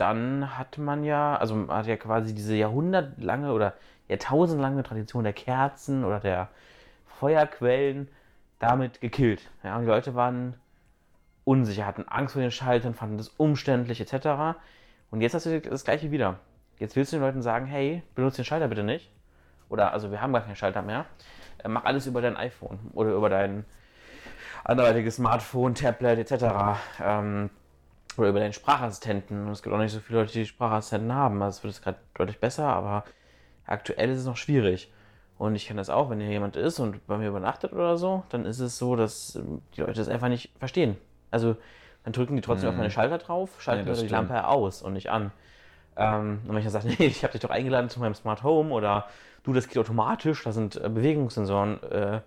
[0.00, 3.74] dann hat man ja, also man hat ja quasi diese jahrhundertlange oder
[4.08, 6.48] jahrtausendlange Tradition der Kerzen oder der
[7.06, 8.08] Feuerquellen
[8.58, 9.50] damit gekillt.
[9.62, 10.54] Ja, und die Leute waren
[11.44, 14.58] unsicher, hatten Angst vor den Schaltern, fanden das umständlich etc.
[15.10, 16.38] Und jetzt hast du das gleiche wieder.
[16.78, 19.10] Jetzt willst du den Leuten sagen, hey, benutze den Schalter bitte nicht.
[19.68, 21.06] Oder, also wir haben gar keinen Schalter mehr.
[21.62, 23.64] Äh, Mach alles über dein iPhone oder über dein
[24.64, 26.44] anderweitiges Smartphone, Tablet etc.
[27.02, 27.50] Ähm,
[28.18, 29.46] oder über deinen Sprachassistenten.
[29.46, 31.42] Und es gibt auch nicht so viele Leute, die Sprachassistenten haben.
[31.42, 33.04] Also es wird jetzt gerade deutlich besser, aber
[33.66, 34.92] aktuell ist es noch schwierig.
[35.38, 38.24] Und ich kenne das auch, wenn hier jemand ist und bei mir übernachtet oder so,
[38.30, 40.96] dann ist es so, dass ähm, die Leute das einfach nicht verstehen.
[41.30, 41.56] Also
[42.02, 44.10] dann drücken die trotzdem auf meine Schalter drauf, schalten Ja, die stimmt.
[44.12, 45.30] Lampe aus und nicht an.
[45.96, 48.42] Ähm, und wenn ich dann sage, nee, ich habe dich doch eingeladen zu meinem Smart
[48.42, 49.06] Home oder
[49.44, 52.20] du, das geht automatisch, da sind äh, Bewegungssensoren äh,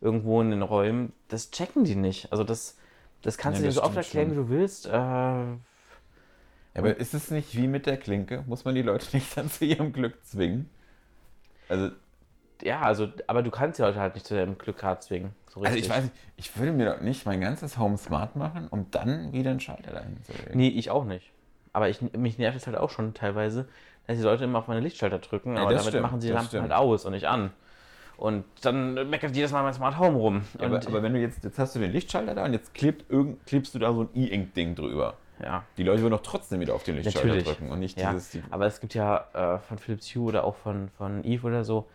[0.00, 2.30] irgendwo in den Räumen, das checken die nicht.
[2.32, 2.78] Also das,
[3.22, 4.86] das kannst Ja, du dir so oft erklären, wie du willst.
[4.86, 5.56] Äh,
[6.74, 8.44] Aber ist es nicht wie mit der Klinke?
[8.46, 10.70] Muss man die Leute nicht dann zu ihrem Glück zwingen?
[11.68, 11.90] Also,
[12.62, 15.34] ja, also, aber du kannst die Leute halt nicht zu deinem Glück gerade zwingen.
[15.48, 18.68] So also ich weiß nicht, ich würde mir doch nicht mein ganzes Home smart machen,
[18.68, 20.56] um dann wieder einen Schalter dahin zu legen.
[20.56, 21.32] Nee, ich auch nicht.
[21.72, 23.68] Aber ich, mich nervt es halt auch schon teilweise,
[24.06, 26.32] dass die Leute immer auf meine Lichtschalter drücken, Ja, aber damit stimmt, machen sie die
[26.32, 26.62] Lampen stimmt.
[26.62, 27.52] halt aus und nicht an.
[28.16, 30.42] Und dann meckert jedes Mal mein Smart Home rum.
[30.58, 33.10] Ja, aber, aber wenn du jetzt, jetzt hast du den Lichtschalter da und jetzt klebt
[33.10, 35.14] irgend, klebst du da so ein E-Ink-Ding drüber.
[35.42, 37.46] ja, Die Leute würden doch trotzdem wieder auf den Lichtschalter Natürlich.
[37.46, 38.12] drücken und nicht ja.
[38.12, 38.30] dieses.
[38.30, 41.62] Die, aber es gibt ja äh, von Philips Hue oder auch von, von Eve oder
[41.64, 41.86] so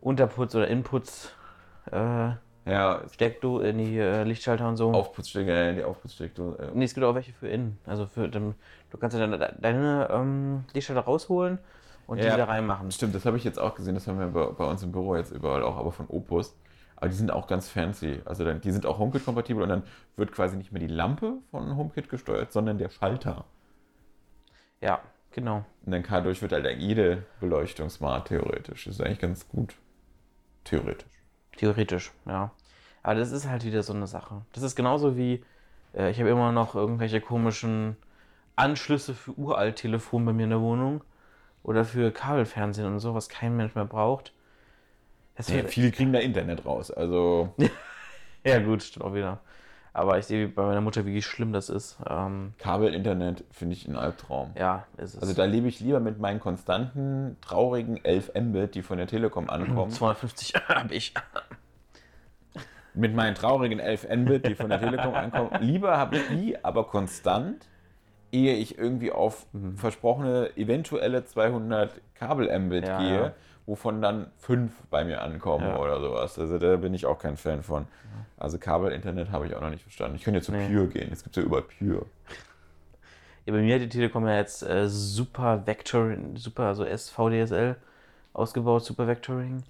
[0.00, 1.32] Unterputs oder Inputs,
[1.90, 2.30] äh,
[2.66, 4.92] ja, Steckdo in die äh, Lichtschalter und so.
[4.92, 6.58] Aufputzstecker, äh, die Aufputzsteckdose.
[6.58, 7.78] Äh, Nee, es gibt auch welche für innen.
[7.84, 8.54] Also für den,
[8.90, 11.58] du kannst ja deine, deine ähm, Lichtschalter rausholen
[12.08, 12.34] und die Ja.
[12.34, 12.90] wieder reinmachen.
[12.90, 15.14] Stimmt, das habe ich jetzt auch gesehen, das haben wir bei, bei uns im Büro
[15.14, 16.56] jetzt überall auch, aber von Opus.
[16.96, 18.22] Aber die sind auch ganz fancy.
[18.24, 19.82] Also dann, die sind auch HomeKit-kompatibel und dann
[20.16, 23.44] wird quasi nicht mehr die Lampe von HomeKit gesteuert, sondern der Schalter.
[24.80, 25.64] Ja, genau.
[25.84, 28.86] Und dann dadurch wird halt jede Beleuchtung smart, theoretisch.
[28.86, 29.76] Das ist eigentlich ganz gut.
[30.64, 31.06] Theoretisch.
[31.56, 32.50] Theoretisch, ja.
[33.02, 34.42] Aber das ist halt wieder so eine Sache.
[34.52, 35.44] Das ist genauso wie,
[35.94, 37.96] äh, ich habe immer noch irgendwelche komischen
[38.56, 41.02] Anschlüsse für Uralt-Telefon bei mir in der Wohnung
[41.68, 44.32] oder für Kabelfernsehen und so, was kein Mensch mehr braucht.
[45.36, 46.90] Das Ja, viele kriegen da Internet raus.
[46.90, 47.52] Also,
[48.44, 49.40] ja gut, stimmt auch wieder.
[49.92, 51.98] Aber ich sehe bei meiner Mutter, wie schlimm das ist.
[52.08, 54.52] Ähm, Kabel-Internet finde ich ein Albtraum.
[54.58, 55.20] ja, ist es.
[55.20, 59.50] Also da lebe ich lieber mit meinen konstanten, traurigen 11 Mbit, die von der Telekom
[59.50, 59.90] ankommen.
[59.90, 61.12] 250 habe ich.
[62.94, 65.50] mit meinen traurigen 11 Mbit, die von der Telekom ankommen.
[65.60, 67.66] Lieber habe ich die, aber konstant,
[68.32, 73.32] ehe ich irgendwie auf versprochene eventuelle 200 Kabel-Mbit Ja, gehe, ja.
[73.66, 75.78] wovon dann 5 bei mir ankommen Ja.
[75.78, 76.38] oder sowas.
[76.38, 77.86] Also da bin ich auch kein Fan von.
[78.36, 80.16] Also Kabel-Internet habe ich auch noch nicht verstanden.
[80.16, 80.68] Ich könnte ja zu Nee.
[80.68, 81.10] Pure gehen.
[81.12, 82.06] Es gibt ja überall Pure.
[83.46, 87.76] Ja, bei mir hat die Telekom ja jetzt äh, Super Vectoring, Super, also SVDSL
[88.34, 89.62] ausgebaut, Super Vectoring.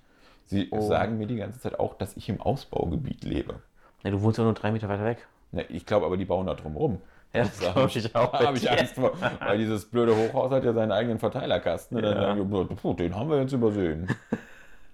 [0.47, 0.81] Sie Oh.
[0.81, 3.55] sagen mir die ganze Zeit auch, dass ich im Ausbaugebiet lebe.
[4.03, 5.29] Ja, du wohnst ja nur drei Meter weiter weg.
[5.53, 7.01] Na, ich glaube aber, die bauen da drum rum.
[7.33, 8.33] Ja, das Da glaube habe ich auch.
[8.33, 8.73] Da habe ich Ja.
[8.73, 11.97] Angst vor, weil dieses blöde Hochhaus hat ja seinen eigenen Verteilerkasten.
[11.99, 12.23] Und dann Ja.
[12.37, 14.09] sagen wir, puh, den haben wir jetzt übersehen.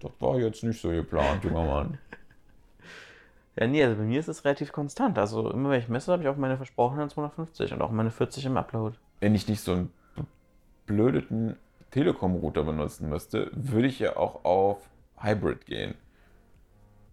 [0.01, 1.99] Das war jetzt nicht so geplant, junger Mann.
[3.57, 5.16] Ja, nee, also bei mir ist es relativ konstant.
[5.16, 8.47] Also immer wenn ich messe, habe ich auch meine versprochenen 250 und auch meine 40
[8.47, 8.97] im Upload.
[9.20, 9.90] Wenn ich nicht so einen
[10.87, 11.57] blöden
[11.92, 14.79] Telekom-Router benutzen müsste, würde ich ja auch auf
[15.18, 15.94] Hybrid gehen.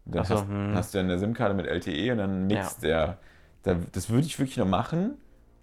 [0.05, 0.71] Dann so, hast, hm.
[0.73, 3.19] hast du ja eine SIM-Karte mit LTE und dann mixt der.
[3.63, 5.15] Da, das würde ich wirklich noch machen,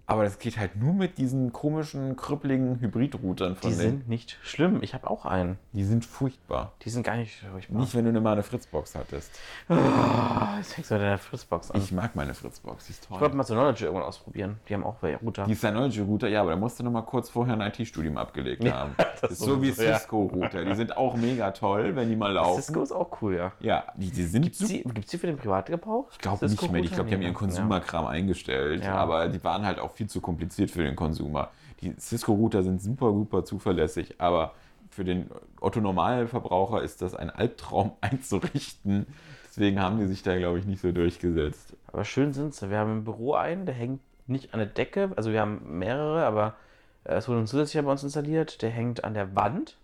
[0.09, 3.89] aber das geht halt nur mit diesen komischen, krüppeligen Hybrid-Routern von Die denen.
[3.89, 4.79] sind nicht schlimm.
[4.81, 5.57] Ich habe auch einen.
[5.73, 6.73] Die sind furchtbar.
[6.81, 7.79] Die sind gar nicht furchtbar.
[7.79, 9.31] Nicht, wenn du mal eine Fritzbox hattest.
[9.69, 11.79] Ah, jetzt fängst du mit deiner Fritzbox an.
[11.81, 13.35] Ich mag meine Fritzbox, die ist Ich wollte toll.
[13.35, 14.59] mal Synology irgendwann ausprobieren.
[14.67, 15.45] Die haben auch Router.
[15.45, 18.73] Die Synology-Router, ja, aber da musst du noch mal kurz vorher ein IT-Studium abgelegt Ja,
[18.79, 18.95] haben.
[19.21, 19.97] das ist so wie sowieso, ja.
[19.99, 20.65] Cisco-Router.
[20.65, 22.61] Die sind auch mega toll, wenn die mal laufen.
[22.61, 23.51] Cisco ist auch cool, ja.
[23.59, 26.07] Ja, die, die sind Gibt es die, gibt's die für den Privatgebrauch?
[26.11, 26.81] Ich glaube nicht mehr.
[26.83, 28.83] Ich glaube, die haben ihren Konsumerkram eingestellt.
[28.83, 28.95] Ja.
[28.95, 31.51] Aber die waren halt auch viel zu kompliziert für den Konsumer.
[31.81, 34.15] Die Cisco-Router sind super, super zuverlässig.
[34.17, 34.53] Aber
[34.89, 39.07] für den Otto-Normalverbraucher ist das ein Albtraum einzurichten.
[39.45, 41.75] Deswegen haben die sich da, glaube ich, nicht so durchgesetzt.
[41.87, 42.69] Aber schön sind sie.
[42.69, 45.11] Wir haben im Büro einen, der hängt nicht an der Decke.
[45.17, 46.55] Also wir haben mehrere, aber
[47.03, 48.61] äh, es wurde ein zusätzlicher bei uns installiert.
[48.61, 49.77] Der hängt an der Wand.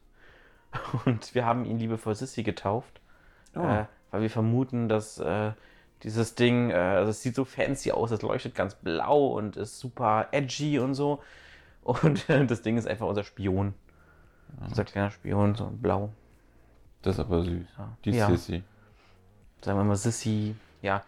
[1.05, 3.01] Und wir haben ihn liebevoll Sissy getauft.
[3.53, 3.59] Oh.
[3.59, 5.51] Äh, weil wir vermuten, dass äh,
[6.03, 9.79] dieses Ding, äh, also es sieht so fancy aus, es leuchtet ganz blau und ist
[9.79, 11.21] super edgy und so.
[11.83, 13.73] Und das Ding ist einfach unser Spion.
[14.59, 16.11] Unser kleiner Spion, so blau.
[17.01, 17.65] Das ist aber süß.
[17.77, 17.97] Ja.
[18.05, 18.27] Die Ja.
[18.27, 18.63] Sissy.
[19.61, 20.55] Sagen wir mal Sissy.
[20.81, 21.03] Ja.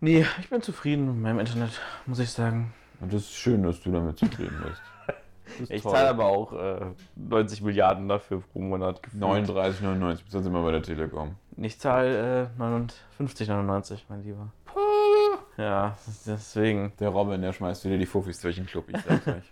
[0.00, 2.72] Nee, ich bin zufrieden mit meinem Internet, muss ich sagen.
[3.00, 4.80] Und das ist schön, dass du damit zufrieden bist.
[5.68, 9.02] Ich zahle aber auch äh, 90 Milliarden dafür pro Monat.
[9.02, 9.22] gefühlt.
[9.22, 11.36] 39,99 bis sind wir bei der Telekom.
[11.56, 14.48] Ich zahle äh, 59,99, mein Lieber.
[15.58, 16.92] Ja, deswegen.
[17.00, 19.50] Der Robin, der schmeißt wieder die Fuffis durch den Club, ich sag's euch.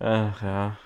[0.00, 0.76] Ach ja.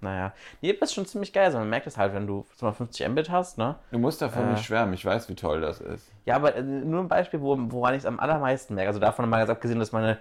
[0.00, 0.32] Naja.
[0.60, 1.46] Nee, das ist schon ziemlich geil.
[1.46, 3.74] Also man merkt es halt, wenn du 250 Mbit hast, ne?
[3.90, 4.52] Du musst davon Äh.
[4.52, 6.12] nicht schwärmen, ich weiß, wie toll das ist.
[6.24, 8.88] Ja, aber äh, nur ein Beispiel, wo, woran ich es am allermeisten merke.
[8.88, 10.18] Also davon mal ganz abgesehen, dass meine,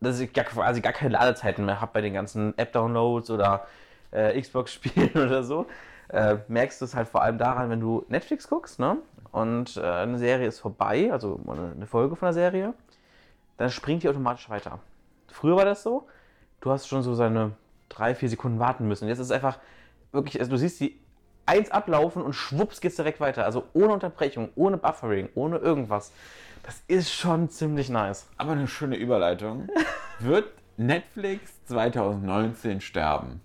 [0.00, 3.66] dass ich gar, quasi gar keine Ladezeiten mehr habe bei den ganzen App-Downloads oder
[4.10, 5.66] äh, Xbox-Spielen oder so.
[6.08, 8.98] Äh, merkst du es halt vor allem daran, wenn du Netflix guckst, ne?
[9.32, 12.74] Und äh, eine Serie ist vorbei, also eine, Folge von der Serie.
[13.56, 14.78] dann springt die automatisch weiter.
[15.28, 16.06] Früher war das so,
[16.60, 17.52] du hast schon so seine
[17.88, 19.08] drei, vier Sekunden warten müssen.
[19.08, 19.58] Jetzt ist es einfach
[20.12, 20.98] wirklich, also du siehst die
[21.44, 23.44] eins ablaufen und schwupps geht's direkt weiter.
[23.44, 26.12] Also ohne Unterbrechung, ohne Buffering, ohne irgendwas.
[26.66, 28.28] Das ist schon ziemlich nice.
[28.36, 29.68] Aber eine schöne Überleitung.
[30.18, 33.40] Wird Netflix 2019 sterben?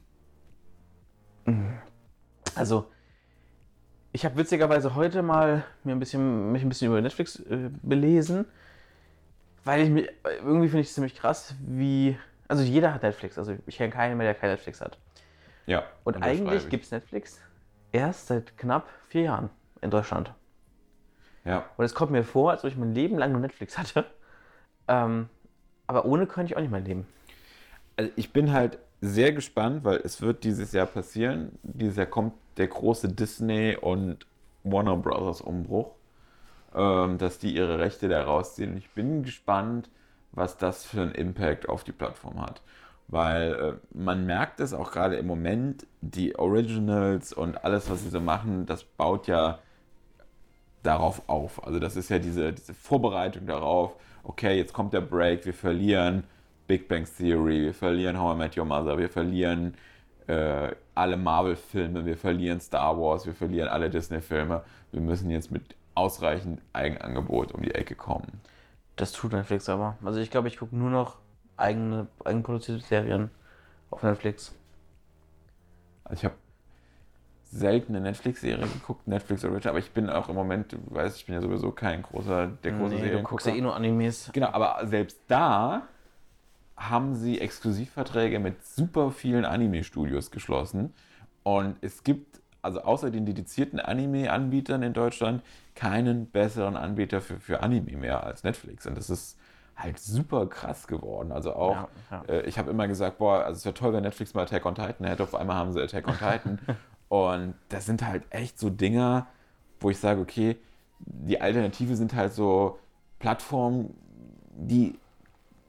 [2.55, 2.87] Also,
[4.11, 8.45] ich habe witzigerweise heute mal mir ein bisschen, mich ein bisschen über Netflix äh, belesen,
[9.65, 13.55] weil ich mir, irgendwie finde ich es ziemlich krass, wie, also jeder hat Netflix, also
[13.67, 14.97] ich kenne keinen mehr, der kein Netflix hat.
[15.67, 15.83] Ja.
[16.03, 16.69] Und unterschreibe eigentlich ich.
[16.69, 17.39] gibt es Netflix
[17.91, 19.49] erst seit knapp vier Jahren
[19.81, 20.33] in Deutschland.
[21.45, 21.65] Ja.
[21.77, 24.05] Und es kommt mir vor, als ob ich mein Leben lang nur Netflix hatte.
[24.87, 25.29] Ähm,
[25.87, 27.07] aber ohne könnte ich auch nicht mehr leben.
[27.97, 31.57] Also ich bin halt sehr gespannt, weil es wird dieses Jahr passieren.
[31.63, 34.25] Dieses Jahr kommt der große Disney und
[34.63, 35.91] Warner Brothers Umbruch,
[36.75, 38.71] ähm, dass die ihre Rechte da rausziehen.
[38.71, 39.89] Und ich bin gespannt,
[40.31, 42.61] was das für einen Impact auf die Plattform hat.
[43.07, 48.09] Weil äh, man merkt es auch gerade im Moment, die Originals und alles, was sie
[48.09, 49.59] so machen, das baut ja
[50.83, 51.63] darauf auf.
[51.65, 56.23] Also das ist ja diese, diese Vorbereitung darauf, okay, jetzt kommt der Break, wir verlieren
[56.67, 59.75] Big Bang Theory, wir verlieren How I Met Your Mother, wir verlieren
[60.27, 64.63] äh, alle Marvel-Filme, wir verlieren Star Wars, wir verlieren alle Disney-Filme.
[64.91, 68.41] Wir müssen jetzt mit ausreichend Eigenangebot um die Ecke kommen.
[68.95, 69.97] Das tut Netflix aber.
[70.03, 71.17] Also ich glaube, ich gucke nur noch
[71.57, 73.29] eigene, eigenproduzierte Serien
[73.89, 74.53] auf Netflix.
[76.03, 76.35] Also ich habe
[77.51, 81.25] selten eine Netflix-Serie geguckt, Netflix Original, aber ich bin auch im Moment, du weißt, ich
[81.25, 84.29] bin ja sowieso kein großer, der große Nee, du guckst ja eh nur Animes.
[84.33, 85.83] Genau, aber selbst da
[86.77, 90.93] haben sie Exklusivverträge mit super vielen Anime-Studios geschlossen.
[91.43, 95.43] Und es gibt, also außer den dedizierten Anime-Anbietern in Deutschland,
[95.75, 98.87] keinen besseren Anbieter für, für Anime mehr als Netflix.
[98.87, 99.37] Und das ist
[99.75, 101.31] halt super krass geworden.
[101.31, 102.23] Also auch, Ja, ja.
[102.27, 104.75] Äh, ich habe immer gesagt, boah, also es wäre toll, wenn Netflix mal Attack on
[104.75, 105.23] Titan hätte.
[105.23, 106.59] Auf einmal haben sie Attack on Titan.
[107.11, 109.27] Und das sind halt echt so Dinger,
[109.81, 110.55] wo ich sage, okay,
[110.99, 112.79] die Alternative sind halt so
[113.19, 113.93] Plattformen,
[114.55, 114.97] die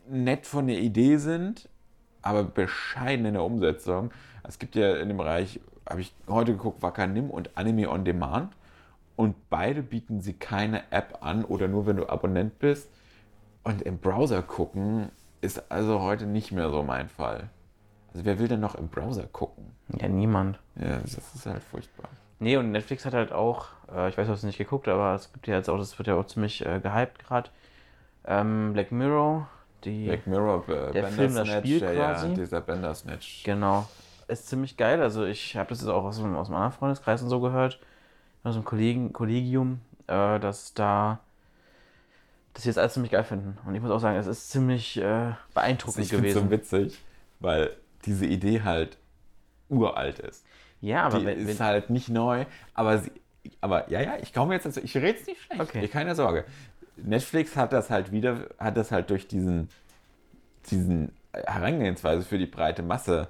[0.08, 1.68] nett von der Idee sind,
[2.22, 4.12] aber bescheiden in der Umsetzung.
[4.44, 5.58] Es gibt ja in dem Bereich,
[5.90, 8.52] habe ich heute geguckt, Wakanim und Anime on Demand.
[9.16, 12.88] Und beide bieten sie keine App an oder nur wenn du Abonnent bist.
[13.64, 17.50] Und im Browser gucken ist also heute nicht mehr so mein Fall.
[18.12, 19.72] Also wer will denn noch im Browser gucken?
[20.00, 20.58] Ja, niemand.
[20.76, 22.08] Ja, das ist halt furchtbar.
[22.38, 25.14] Nee, und Netflix hat halt auch, äh, ich weiß, du hast es nicht geguckt, aber
[25.14, 27.50] es gibt ja jetzt auch, das wird ja auch ziemlich äh, gehypt gerade.
[28.24, 29.48] Ähm, Black Mirror,
[29.84, 30.06] die.
[30.06, 32.34] Black Mirror, äh, Der Film, das Spiel ja, ja, quasi.
[32.34, 33.44] dieser Bandersnatch.
[33.44, 33.88] Genau.
[34.28, 35.00] Ist ziemlich geil.
[35.02, 37.78] Also ich habe das jetzt auch aus, aus einem anderen Freundeskreis und so gehört,
[38.44, 41.20] aus einem Kollegen, Kollegium, äh, dass da
[42.54, 43.56] dass sie das alles ziemlich geil finden.
[43.64, 46.48] Und ich muss auch sagen, es ist ziemlich äh, beeindruckend Ich finde es gewesen.
[46.48, 46.98] so witzig,
[47.40, 47.70] weil
[48.04, 48.98] diese Idee halt
[49.68, 50.44] uralt ist.
[50.80, 53.10] ja, aber die wenn, ist wenn, halt nicht neu, aber sie,
[53.60, 55.88] aber ja, ja, ich komme jetzt dazu, ich rede es nicht schlecht, Okay.
[55.88, 56.44] keine Sorge.
[56.96, 59.68] Netflix hat das halt wieder, hat das halt durch diesen,
[60.70, 63.28] diesen Herangehensweise für die breite Masse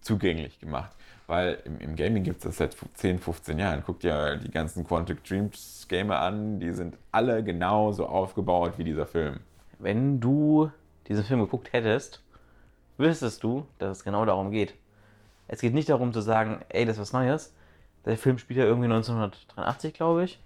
[0.00, 0.92] zugänglich gemacht.
[1.26, 3.82] Weil im, im Gaming gibt es das seit 10, 15 Jahren.
[3.84, 9.06] Guckt ja die ganzen Quantic Dreams Gamer an, die sind alle genauso aufgebaut wie dieser
[9.06, 9.40] Film.
[9.78, 10.70] wenn du
[11.08, 12.22] diesen Film geguckt hättest,
[12.98, 14.74] wüsstest du, dass es genau darum geht.
[15.48, 17.54] Es geht nicht darum zu sagen, ey, das ist was Neues.
[18.04, 20.40] Der Film spielt ja irgendwie 1983, glaube ich.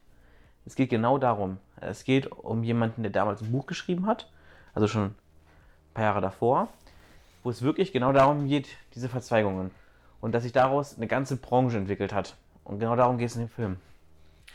[0.67, 1.59] Es geht genau darum.
[1.81, 4.31] Es geht um jemanden, der damals ein Buch geschrieben hat,
[4.75, 5.15] also schon ein
[5.95, 6.69] paar Jahre davor,
[7.43, 9.71] wo es wirklich genau darum geht, diese Verzweigungen.
[10.21, 12.37] Und dass sich daraus eine ganze Branche entwickelt hat.
[12.65, 13.77] Und genau darum geht es in dem Film.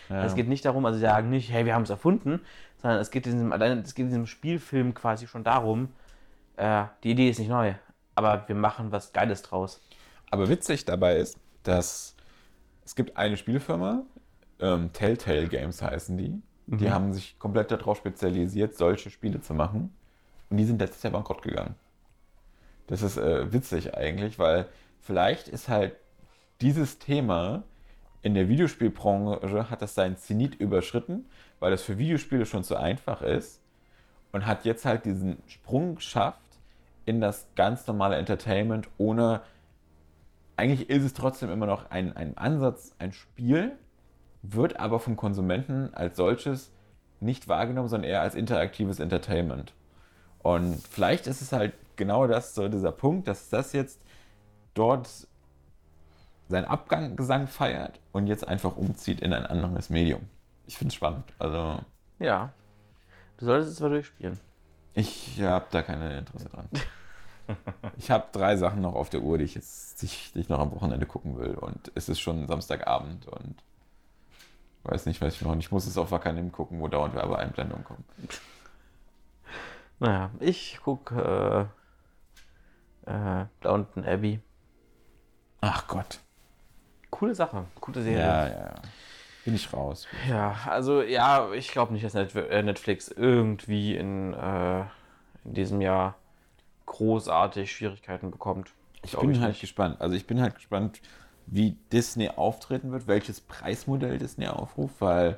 [0.09, 0.23] Ja.
[0.23, 2.41] Es geht nicht darum, also sie sagen nicht, hey, wir haben es erfunden,
[2.81, 5.89] sondern es geht in diesem, es geht in diesem Spielfilm quasi schon darum,
[6.57, 7.73] äh, die Idee ist nicht neu,
[8.15, 9.81] aber wir machen was Geiles draus.
[10.31, 12.15] Aber witzig dabei ist, dass
[12.83, 14.03] es gibt eine Spielfirma,
[14.59, 16.41] ähm, Telltale Games heißen die.
[16.67, 16.91] Die Mhm.
[16.91, 19.93] haben sich komplett darauf spezialisiert, solche Spiele zu machen.
[20.49, 21.75] Und die sind letztes Jahr bankrott gegangen.
[22.87, 24.67] Das ist äh, witzig eigentlich, weil
[25.01, 25.95] vielleicht ist halt
[26.61, 27.63] dieses Thema
[28.21, 31.25] in der Videospielbranche hat das seinen Zenit überschritten,
[31.59, 33.61] weil das für Videospiele schon zu einfach ist
[34.31, 36.39] und hat jetzt halt diesen Sprung geschafft
[37.05, 39.41] in das ganz normale Entertainment ohne
[40.57, 43.73] eigentlich ist es trotzdem immer noch ein, ein Ansatz, ein Spiel,
[44.41, 46.71] wird aber vom Konsumenten als solches
[47.19, 49.73] nicht wahrgenommen, sondern eher als interaktives Entertainment.
[50.39, 53.99] Und vielleicht ist es halt genau das, so dieser Punkt, dass das jetzt
[54.73, 55.09] dort
[56.47, 60.21] seinen Abgesang feiert und jetzt einfach umzieht in ein anderes Medium.
[60.67, 61.25] Ich finde es spannend.
[61.39, 61.79] Also,
[62.19, 62.53] Ja.
[63.37, 64.39] Du solltest es mal durchspielen.
[64.95, 66.69] Ich habe da keine Interesse dran.
[67.97, 70.49] Ich habe drei Sachen noch auf der Uhr, die ich jetzt die ich, die ich
[70.49, 71.53] noch am Wochenende gucken will.
[71.53, 73.61] Und es ist schon Samstagabend und
[74.81, 75.55] weiß nicht, was ich noch.
[75.57, 78.03] Ich muss es auf Wakanim gucken, wo dauernd Werbeeinblendungen kommen.
[79.99, 81.69] Naja, ich gucke
[83.05, 84.39] äh, äh, Downton Abbey.
[85.61, 86.19] Ach Gott.
[87.11, 88.19] Coole Sache, gute Serie.
[88.19, 88.75] Ja, ja, ja.
[89.45, 90.07] Bin ich raus.
[90.27, 94.81] Ja, also ja, ich glaube nicht, dass äh, Netflix irgendwie in, äh,
[95.45, 96.15] in diesem Jahr
[96.87, 98.71] großartig Schwierigkeiten bekommt.
[99.03, 99.61] Ich bin halt nicht.
[99.61, 100.01] gespannt.
[100.01, 100.99] Also ich bin halt gespannt,
[101.45, 105.37] wie Disney auftreten wird, welches Preismodell Disney aufruft, weil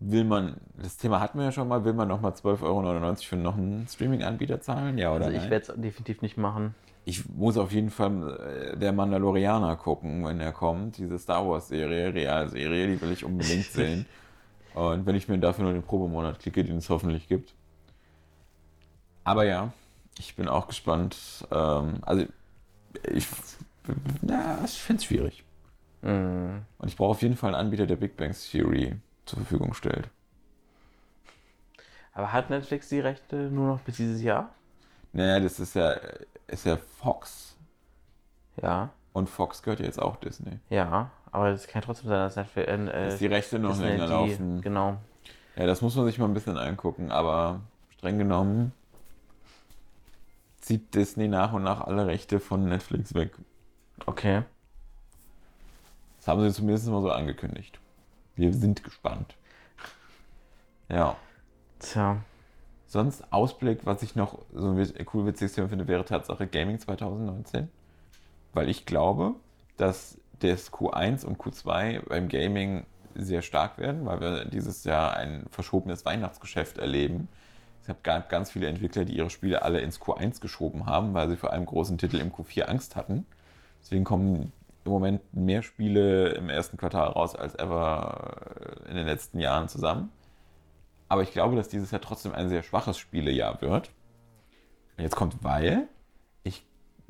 [0.00, 3.36] will man, das Thema hatten wir ja schon mal, will man nochmal 12,99 Euro für
[3.36, 4.98] noch einen Streaming-Anbieter zahlen?
[4.98, 6.74] Ja oder Also ich werde es definitiv nicht machen.
[7.08, 10.98] Ich muss auf jeden Fall äh, der Mandalorianer gucken, wenn er kommt.
[10.98, 14.06] Diese Star Wars-Serie, Realserie, die will ich unbedingt sehen.
[14.74, 17.54] Und wenn ich mir dafür nur den Probemonat klicke, den es hoffentlich gibt.
[19.22, 19.72] Aber ja,
[20.18, 21.46] ich bin auch gespannt.
[21.52, 22.26] Ähm, also,
[23.12, 23.28] ich,
[24.22, 25.44] na, ich finde es schwierig.
[26.02, 26.58] Mm.
[26.78, 30.08] Und ich brauche auf jeden Fall einen Anbieter, der Big Bang Theory zur Verfügung stellt.
[32.12, 34.50] Aber hat Netflix die Rechte nur noch bis dieses Jahr?
[35.16, 35.96] Naja, das ist ja,
[36.46, 37.56] ist ja Fox.
[38.62, 40.58] Ja, Und Fox gehört ja jetzt auch Disney.
[40.70, 41.10] ja.
[41.32, 42.66] Aber es kann trotzdem sein, dass Netflix.
[42.68, 44.62] Äh, Dass die Rechte noch Disney länger laufen.
[44.62, 44.96] Genau.
[45.54, 48.72] Ja, das muss man sich mal ein bisschen angucken, aber streng genommen
[50.60, 53.32] zieht Disney nach und nach alle Rechte von Netflix weg.
[54.06, 54.44] Okay.
[56.18, 57.78] Das haben sie zumindest mal so angekündigt.
[58.34, 59.34] Wir sind gespannt.
[60.88, 61.16] Ja.
[61.80, 62.16] Tja.
[62.86, 67.68] Sonst Ausblick, was ich noch so ein cool witziges Thema finde, wäre Tatsache Gaming 2019.
[68.52, 69.34] Weil ich glaube,
[69.76, 75.46] dass das Q1 und Q2 beim Gaming sehr stark werden, weil wir dieses Jahr ein
[75.50, 77.28] verschobenes Weihnachtsgeschäft erleben.
[77.82, 81.36] Es gab ganz viele Entwickler, die ihre Spiele alle ins Q1 geschoben haben, weil sie
[81.36, 83.26] vor einem großen Titel im Q4 Angst hatten.
[83.80, 84.52] Deswegen kommen
[84.84, 88.36] im Moment mehr Spiele im ersten Quartal raus als ever
[88.88, 90.10] in den letzten Jahren zusammen.
[91.08, 93.90] Aber ich glaube, dass dieses Jahr trotzdem ein sehr schwaches Spielejahr wird.
[94.96, 95.88] Und jetzt kommt weil.
[96.42, 96.64] Ich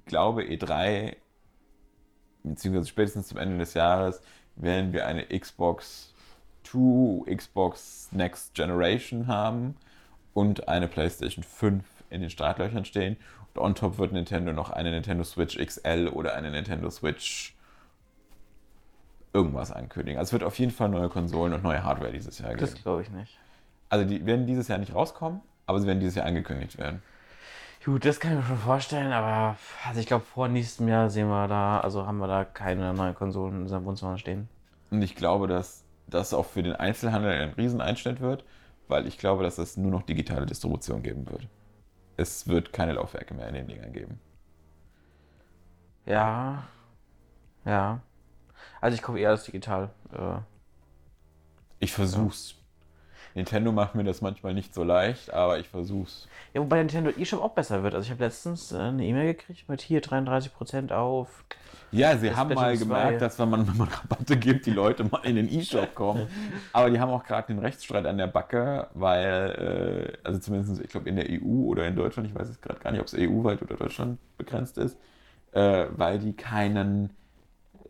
[0.07, 1.17] glaube, E3,
[2.43, 4.21] beziehungsweise spätestens zum Ende des Jahres,
[4.57, 6.15] werden wir eine Xbox
[6.65, 9.77] 2, Xbox Next Generation haben
[10.35, 13.17] und eine PlayStation 5 in den Startlöchern stehen.
[13.55, 17.55] Und on top wird Nintendo noch eine Nintendo Switch XL oder eine Nintendo Switch
[19.33, 20.19] irgendwas ankündigen.
[20.19, 22.61] Also es wird auf jeden Fall neue Konsolen und neue Hardware dieses Jahr geben.
[22.61, 23.39] Das glaube ich nicht.
[23.89, 27.03] Also die werden dieses Jahr nicht rauskommen, aber sie werden dieses Jahr angekündigt werden.
[27.85, 31.29] Gut, das kann ich mir schon vorstellen, aber also ich glaube, vor nächstem Jahr sehen
[31.29, 34.49] wir da, also haben wir da keine neuen Konsolen in unserem Wohnzimmer stehen.
[34.91, 38.45] Und ich glaube, dass das auch für den Einzelhandel ein Rieseneinschnitt wird,
[38.89, 41.49] weil ich glaube, dass es nur noch digitale Distribution geben wird.
[42.17, 44.21] Es wird keine Laufwerke mehr in den Dingern geben.
[46.07, 46.65] Ja.
[47.65, 48.01] Ja.
[48.81, 49.91] Also ich kaufe eher das digital.
[50.13, 50.39] Äh,
[51.79, 52.55] Ich versuch's.
[53.37, 56.27] Nintendo macht mir das manchmal nicht so leicht, aber ich versuch's.
[56.55, 57.95] Ja, wobei Nintendo eShop auch besser wird.
[57.95, 61.45] Also ich habe letztens äh, eine E-Mail gekriegt mit hier 33% auf.
[61.93, 62.77] Ja, sie haben mal 2.
[62.79, 66.27] gemerkt, dass wenn man, wenn man Rabatte gibt, die Leute mal in den E-Shop kommen.
[66.73, 70.89] Aber die haben auch gerade den Rechtsstreit an der Backe, weil, äh, also zumindest, ich
[70.89, 73.15] glaube, in der EU oder in Deutschland, ich weiß es gerade gar nicht, ob es
[73.15, 74.97] EU-weit oder Deutschland begrenzt ist,
[75.53, 77.11] äh, weil die keinen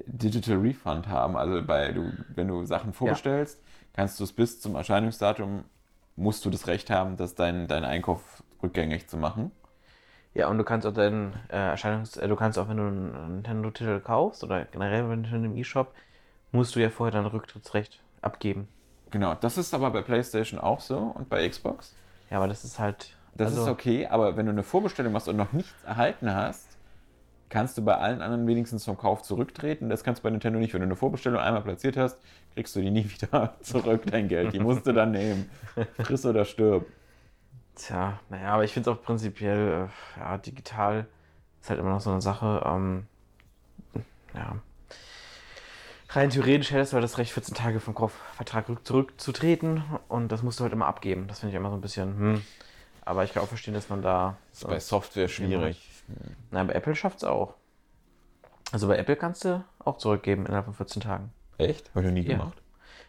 [0.06, 1.36] Digital Refund haben.
[1.36, 3.60] Also bei, du, wenn du Sachen vorbestellst,
[3.96, 5.64] kannst du es bis zum Erscheinungsdatum,
[6.14, 9.50] musst du das Recht haben, dass dein, dein Einkauf rückgängig zu machen.
[10.34, 12.16] Ja, und du kannst auch deinen äh, Erscheinungs...
[12.16, 15.94] Äh, du kannst auch, wenn du einen Nintendo-Titel kaufst oder generell wenn du im eShop,
[16.52, 18.68] musst du ja vorher dein Rücktrittsrecht abgeben.
[19.10, 21.94] Genau, das ist aber bei PlayStation auch so und bei Xbox.
[22.30, 23.16] Ja, aber das ist halt...
[23.34, 26.75] Das also, ist okay, aber wenn du eine Vorbestellung machst und noch nichts erhalten hast,
[27.48, 29.88] kannst du bei allen anderen wenigstens vom Kauf zurücktreten.
[29.88, 30.74] Das kannst du bei Nintendo nicht.
[30.74, 32.18] Wenn du eine Vorbestellung einmal platziert hast,
[32.54, 34.52] kriegst du die nie wieder zurück, dein Geld.
[34.52, 35.48] Die musst du dann nehmen.
[36.02, 36.86] Friss oder stirb.
[37.76, 41.06] Tja, naja, aber ich finde es auch prinzipiell, äh, ja, digital
[41.60, 42.62] ist halt immer noch so eine Sache.
[42.64, 43.06] Ähm,
[44.34, 44.56] ja.
[46.10, 50.42] Rein theoretisch hättest du halt das Recht, 14 Tage vom Kaufvertrag rück- zurückzutreten und das
[50.42, 51.26] musst du halt immer abgeben.
[51.28, 52.42] Das finde ich immer so ein bisschen, hm.
[53.04, 54.36] Aber ich kann auch verstehen, dass man da.
[54.52, 55.95] Das ist bei Software schwierig.
[56.50, 57.54] Nein, bei Apple schafft es auch.
[58.72, 61.30] Also bei Apple kannst du auch zurückgeben innerhalb von 14 Tagen.
[61.58, 61.90] Echt?
[61.90, 62.38] Habe ich noch nie Ja.
[62.38, 62.62] gemacht.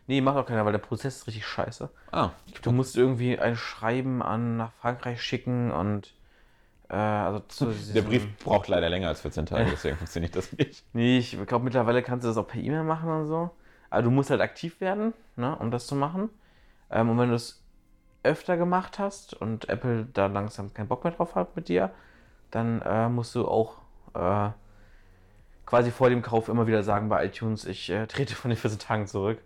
[0.07, 1.89] Nee, macht auch keiner, weil der Prozess ist richtig scheiße.
[2.11, 2.31] Ah,
[2.61, 6.13] Du musst irgendwie ein Schreiben an nach Frankreich schicken und
[6.89, 10.85] äh, also zu der Brief braucht leider länger als 14 Tage, deswegen funktioniert das nicht.
[10.93, 13.51] Nee, ich glaube mittlerweile kannst du das auch per E-Mail machen und so.
[13.89, 16.29] Aber du musst halt aktiv werden, ne, um das zu machen.
[16.89, 17.63] Ähm, und wenn du es
[18.23, 21.91] öfter gemacht hast und Apple da langsam keinen Bock mehr drauf hat mit dir,
[22.51, 23.75] dann äh, musst du auch
[24.13, 24.49] äh,
[25.65, 28.79] quasi vor dem Kauf immer wieder sagen bei iTunes, ich äh, trete von den 14
[28.79, 29.39] Tagen zurück.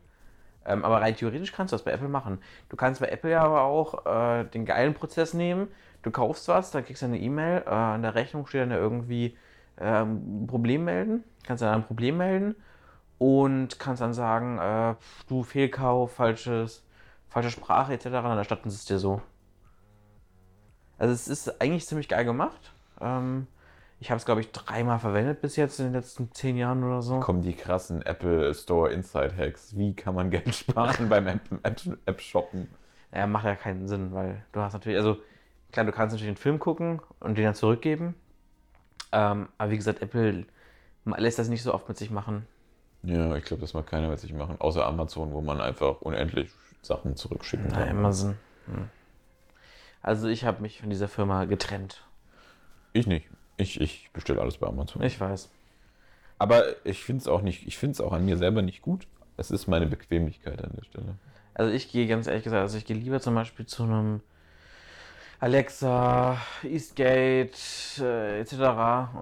[0.64, 2.40] Ähm, aber rein theoretisch kannst du das bei Apple machen.
[2.70, 5.68] Du kannst bei Apple ja aber auch äh, den geilen Prozess nehmen.
[6.04, 9.38] Du kaufst was, dann kriegst du eine E-Mail, äh, in der Rechnung steht dann irgendwie
[9.80, 11.24] ähm, ein Problem melden.
[11.44, 12.56] Kannst dann ein Problem melden
[13.18, 14.96] und kannst dann sagen, äh,
[15.28, 16.84] du Fehlkauf, falsches,
[17.28, 18.06] falsche Sprache etc.
[18.06, 19.22] Dann erstatten sie es dir so.
[21.00, 22.74] Also es ist eigentlich ziemlich geil gemacht.
[23.02, 23.48] Ähm,
[24.00, 27.02] ich habe es, glaube ich, dreimal verwendet bis jetzt in den letzten zehn Jahren oder
[27.02, 27.20] so.
[27.20, 29.78] Kommen die krassen Apple Store Inside Hacks.
[29.78, 31.28] Wie kann man Geld sparen beim
[31.64, 32.68] App-Shoppen?
[33.14, 35.18] Ja, macht ja keinen Sinn, weil du hast natürlich, also
[35.72, 38.16] klar, du kannst natürlich den Film gucken und den dann zurückgeben.
[39.12, 40.46] Ähm, aber wie gesagt, Apple
[41.06, 42.48] lässt das nicht so oft mit sich machen.
[43.04, 46.52] Ja, ich glaube, das mag keiner mit sich machen, außer Amazon, wo man einfach unendlich
[46.82, 47.90] Sachen zurückschicken Na, kann.
[47.90, 48.38] Amazon.
[48.68, 48.90] Hm.
[50.02, 52.04] Also ich habe mich von dieser Firma getrennt.
[52.94, 53.28] Ich nicht.
[53.58, 55.02] Ich, ich bestelle alles bei Amazon.
[55.04, 55.50] Ich weiß.
[56.40, 59.08] Aber ich finde es auch nicht, ich finde es auch an mir selber nicht gut.
[59.38, 61.16] Es ist meine Bequemlichkeit an der Stelle.
[61.54, 64.22] Also ich gehe ganz ehrlich gesagt, also ich gehe lieber zum Beispiel zu einem
[65.40, 67.52] Alexa, Eastgate,
[68.00, 68.54] äh, etc.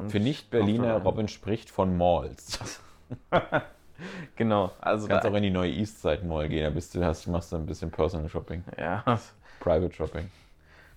[0.09, 2.79] Für Nicht-Berliner, Robin spricht von Malls.
[4.35, 7.27] Genau, also Du kannst auch in die neue Eastside Mall gehen, da bist du, hast,
[7.27, 9.03] machst du ein bisschen Personal Shopping, ja,
[9.59, 10.31] Private Shopping.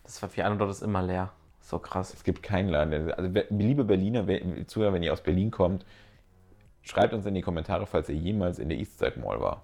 [0.04, 1.32] das Papier dort ist immer leer.
[1.62, 2.12] So krass.
[2.12, 2.90] Es gibt keinen Laden.
[3.06, 4.26] der- Also, liebe Berliner,
[4.66, 5.86] Zuhörer, wenn ihr aus Berlin kommt,
[6.82, 9.62] schreibt uns in die Kommentare, falls ihr jemals in der Eastside Mall war.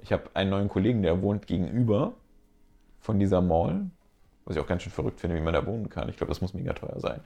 [0.00, 2.14] Ich habe einen neuen Kollegen, der wohnt gegenüber
[2.98, 3.88] von dieser Mall,
[4.44, 6.08] was ich auch ganz schön verrückt finde, wie man da wohnen kann.
[6.08, 7.20] Ich glaube, das muss mega teuer sein.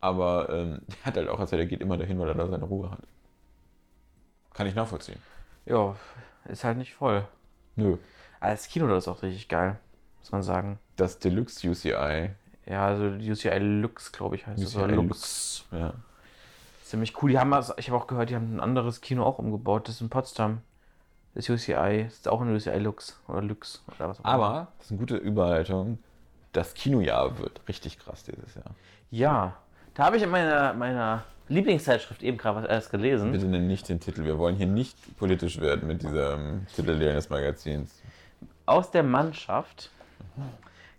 [0.00, 2.64] Aber ähm, der hat halt auch erzählt, er geht immer dahin, weil er da seine
[2.64, 3.02] Ruhe hat.
[4.52, 5.20] Kann ich nachvollziehen.
[5.64, 5.94] Ja,
[6.48, 7.24] ist halt nicht voll.
[7.76, 7.98] Nö.
[8.40, 9.78] Aber das Kino dort ist auch richtig geil,
[10.18, 10.80] muss man sagen.
[10.96, 12.30] Das Deluxe UCI.
[12.68, 14.62] Ja, also die UCI Lux, glaube ich, heißt.
[14.62, 15.64] UCI Oder Lux.
[15.72, 15.94] Ja.
[16.82, 17.30] Ziemlich cool.
[17.30, 19.88] Die haben das, ich habe auch gehört, die haben ein anderes Kino auch umgebaut.
[19.88, 20.60] Das ist in Potsdam.
[21.34, 22.04] Das UCI.
[22.04, 23.18] Das ist auch ein UCI Lux.
[23.26, 23.82] Oder Lux.
[23.88, 24.32] Oder was auch immer.
[24.32, 25.98] Aber, das ist eine gute Überleitung,
[26.52, 28.74] das Kinojahr wird richtig krass dieses Jahr.
[29.10, 29.56] Ja.
[29.94, 33.32] Da habe ich in meiner, meiner Lieblingszeitschrift eben gerade was erst gelesen.
[33.32, 34.24] Bitte nenn nicht den Titel.
[34.24, 38.02] Wir wollen hier nicht politisch werden mit diesem Titel des Magazins.
[38.66, 39.90] Aus der Mannschaft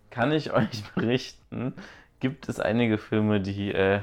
[0.09, 1.73] kann ich euch berichten,
[2.19, 4.01] gibt es einige Filme, die, äh,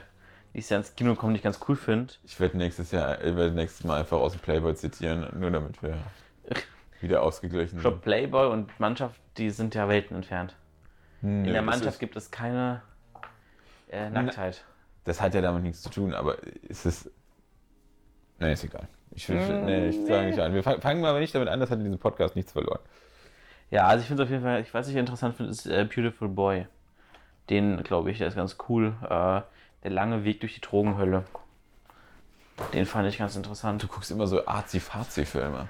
[0.55, 2.15] die ich ja ins Kino kommen, die ich ganz cool finde.
[2.25, 5.83] Ich werde nächstes Jahr, ich werde nächstes Mal einfach aus dem Playboy zitieren, nur damit
[5.83, 5.97] wir
[7.01, 8.03] wieder ausgeglichen Ich glaube, sind.
[8.05, 10.57] Playboy und Mannschaft, die sind ja Welten entfernt.
[11.21, 12.83] Hm, In der Mannschaft gibt es keine
[13.91, 14.65] äh, Nacktheit.
[15.05, 17.11] Das hat ja damit nichts zu tun, aber ist es.
[18.39, 18.89] Nee, ist egal.
[19.13, 20.27] Ich will, Mm, nee, ich sage nee.
[20.31, 20.53] nicht an.
[20.53, 22.81] Wir fang- fangen mal nicht damit an, das hat in diesem Podcast nichts verloren.
[23.71, 25.67] Ja, also ich finde es auf jeden Fall, ich weiß, was ich interessant finde, ist
[25.67, 26.67] äh, Beautiful Boy.
[27.51, 28.95] Den, glaube ich, der ist ganz cool.
[29.05, 29.41] Äh,
[29.83, 31.25] der lange Weg durch die Drogenhölle.
[32.73, 33.83] Den fand ich ganz interessant.
[33.83, 35.69] Du guckst immer so Arzi-Fazi-Filme.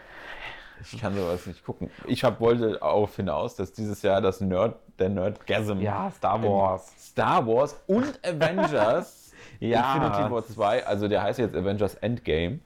[0.80, 1.90] Ich kann sowas nicht gucken.
[2.06, 6.92] Ich hab, wollte darauf hinaus, dass dieses Jahr das Nerd, der Nerdgasm Ja, Star Wars.
[6.98, 9.94] Star Wars und Avengers Ja.
[9.94, 12.60] Infinity War 2, also der heißt jetzt Avengers Endgame.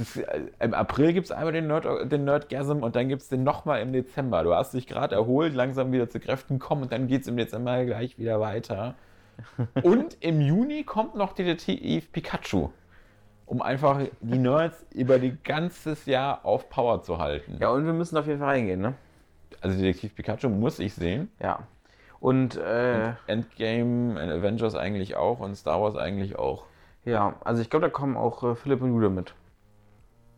[0.00, 3.28] Das, äh, Im April gibt es einmal den, Nerd, den Nerdgasm und dann gibt es
[3.28, 4.42] den nochmal im Dezember.
[4.42, 7.36] Du hast dich gerade erholt, langsam wieder zu Kräften kommen und dann geht es im
[7.36, 8.94] Dezember gleich wieder weiter.
[9.82, 12.70] und im Juni kommt noch Detektiv Pikachu,
[13.44, 17.58] um einfach die Nerds über die ganzes Jahr auf Power zu halten.
[17.60, 18.94] Ja, und wir müssen auf jeden Fall reingehen, ne?
[19.60, 21.30] Also Detektiv Pikachu muss ich sehen.
[21.42, 21.66] Ja.
[22.20, 26.64] Und, äh, Endgame, Avengers eigentlich auch und Star Wars eigentlich auch.
[27.04, 29.34] ja, also ich glaube, da kommen auch äh, Philipp und Jude mit.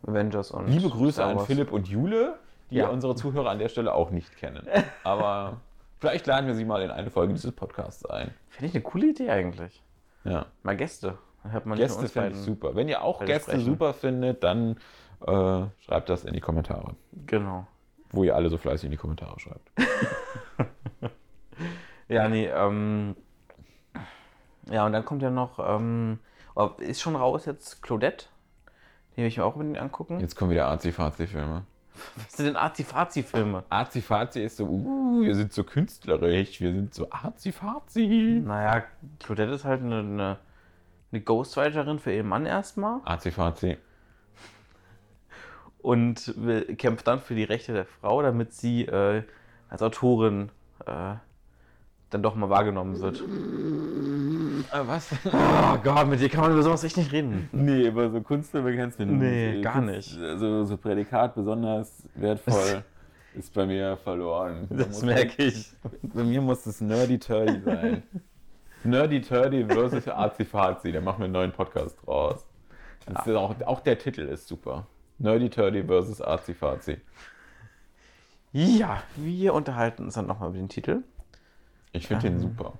[0.07, 0.69] Avengers und.
[0.69, 1.39] Liebe Grüße an.
[1.41, 2.39] Philipp und Jule,
[2.71, 2.89] die Ja.
[2.89, 4.67] unsere Zuhörer an der Stelle auch nicht kennen.
[5.05, 5.61] Aber
[6.01, 8.33] vielleicht laden wir sie mal in eine Folge dieses Podcasts ein.
[8.49, 9.83] Finde ich eine coole Idee eigentlich.
[10.25, 10.47] Ja.
[10.63, 11.19] Mal Gäste.
[11.49, 12.77] Hört man Gäste finde ich super.
[12.77, 13.65] Wenn ihr auch Gäste sprechen.
[13.65, 14.77] super findet, dann
[15.27, 16.95] äh, schreibt das in die Kommentare.
[17.27, 17.67] Genau.
[18.11, 19.71] Wo ihr alle so fleißig in die Kommentare schreibt.
[22.09, 23.17] Ja, nee, ähm.
[24.71, 26.19] Ja, und dann kommt ja noch, ähm,
[26.55, 28.27] oh, ist schon raus jetzt Claudette.
[29.17, 30.21] Den will ich mir auch unbedingt angucken.
[30.21, 31.65] Jetzt kommen wieder Azi-Fazi-Filme.
[32.17, 33.65] Was sind denn Azi-Fazi-Filme?
[33.69, 38.43] Azi-Fazi ist so, uh, wir sind so künstlerisch, wir sind so Azi-Fazi.
[38.45, 38.85] Naja,
[39.21, 40.39] Claudette ist halt eine, eine,
[41.13, 43.77] eine Ghostwriterin für ihren Mann erstmal Azi-Fazi.
[45.83, 49.23] und will, kämpft dann für die Rechte der Frau, damit sie äh,
[49.69, 50.51] als Autorin
[50.87, 51.15] äh,
[52.13, 53.21] dann doch mal wahrgenommen wird.
[54.73, 55.09] Äh, was?
[55.27, 57.49] Oh Gott, mit dir kann man über sowas echt nicht reden.
[57.53, 60.19] Nee, über so Kunstfilme kannst du Nee, gar Kunst- nicht.
[60.19, 62.85] Also so Prädikat besonders wertvoll.
[63.35, 64.67] ist bei mir verloren.
[64.71, 65.73] Da Das merke ich.
[66.03, 68.03] Bei mir muss es Nerdy Turdy sein.
[68.85, 70.93] Nerdy Turdy versus Arzi Fazi.
[70.93, 72.45] Da machen wir einen neuen Podcast draus.
[73.07, 74.87] Das ist auch, auch der Titel ist super.
[75.19, 76.99] Nerdy Turdy versus Arzi Fazi.
[78.53, 81.03] Ja, wir unterhalten uns dann nochmal über den Titel.
[81.93, 82.72] Ich finde den super.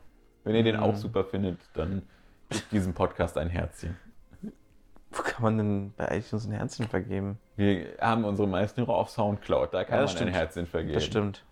[0.45, 0.97] Wenn ihr den auch Mhm.
[0.97, 2.03] super findet, dann
[2.49, 3.97] gebt diesem Podcast ein Herzchen.
[5.11, 7.39] Wo kann man denn bei iTunes ein Herzchen vergeben?
[7.57, 9.75] Wir haben unsere meisten Hörer auf Soundcloud.
[9.75, 10.33] Da kann Ja, man ein stimmt.
[10.33, 10.95] Herzchen vergeben.
[10.95, 11.45] Das stimmt.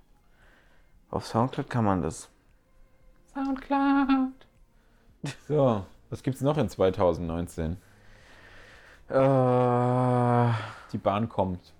[1.10, 2.30] Auf Soundcloud kann man das.
[3.34, 4.32] Soundcloud.
[5.46, 7.76] So, was gibt's noch in 2019?
[9.08, 10.52] Äh,
[10.92, 11.74] Die Bahn kommt.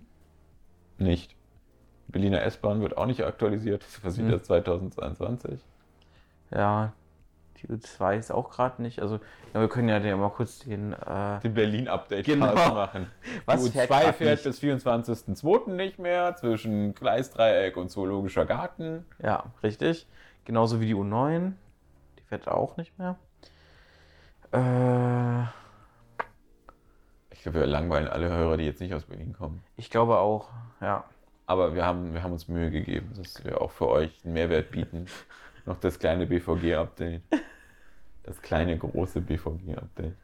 [0.99, 1.35] Nicht.
[2.11, 3.83] Berliner S-Bahn wird auch nicht aktualisiert.
[3.85, 4.33] Das passiert Hm.
[4.35, 5.61] erst 2022.
[6.51, 6.93] ja,
[7.59, 9.01] die U2 ist auch gerade nicht.
[9.03, 9.21] Also,
[9.53, 10.95] ja, wir können ja den mal kurz den.
[10.95, 12.55] Äh, Den Berlin-Update Genau.
[12.55, 13.07] machen.
[13.45, 14.45] Was die fährt U2 grad fährt nicht?
[14.45, 15.71] bis 24.02.
[15.73, 19.05] nicht mehr zwischen Gleisdreieck und Zoologischer Garten.
[19.23, 20.07] ja, richtig.
[20.47, 21.53] Genauso wie die U9.
[22.19, 23.17] Die fährt auch nicht mehr.
[24.53, 25.45] Äh,
[27.33, 29.63] Ich glaube, wir langweilen alle Hörer, die jetzt nicht aus Berlin kommen.
[29.77, 30.49] ich glaube auch,
[30.81, 31.05] ja.
[31.51, 34.71] Aber wir haben, wir haben uns Mühe gegeben, dass wir auch für euch einen Mehrwert
[34.71, 35.07] bieten.
[35.67, 37.23] Noch das kleine BVG-Update.
[38.23, 40.15] Das kleine, große BVG-Update.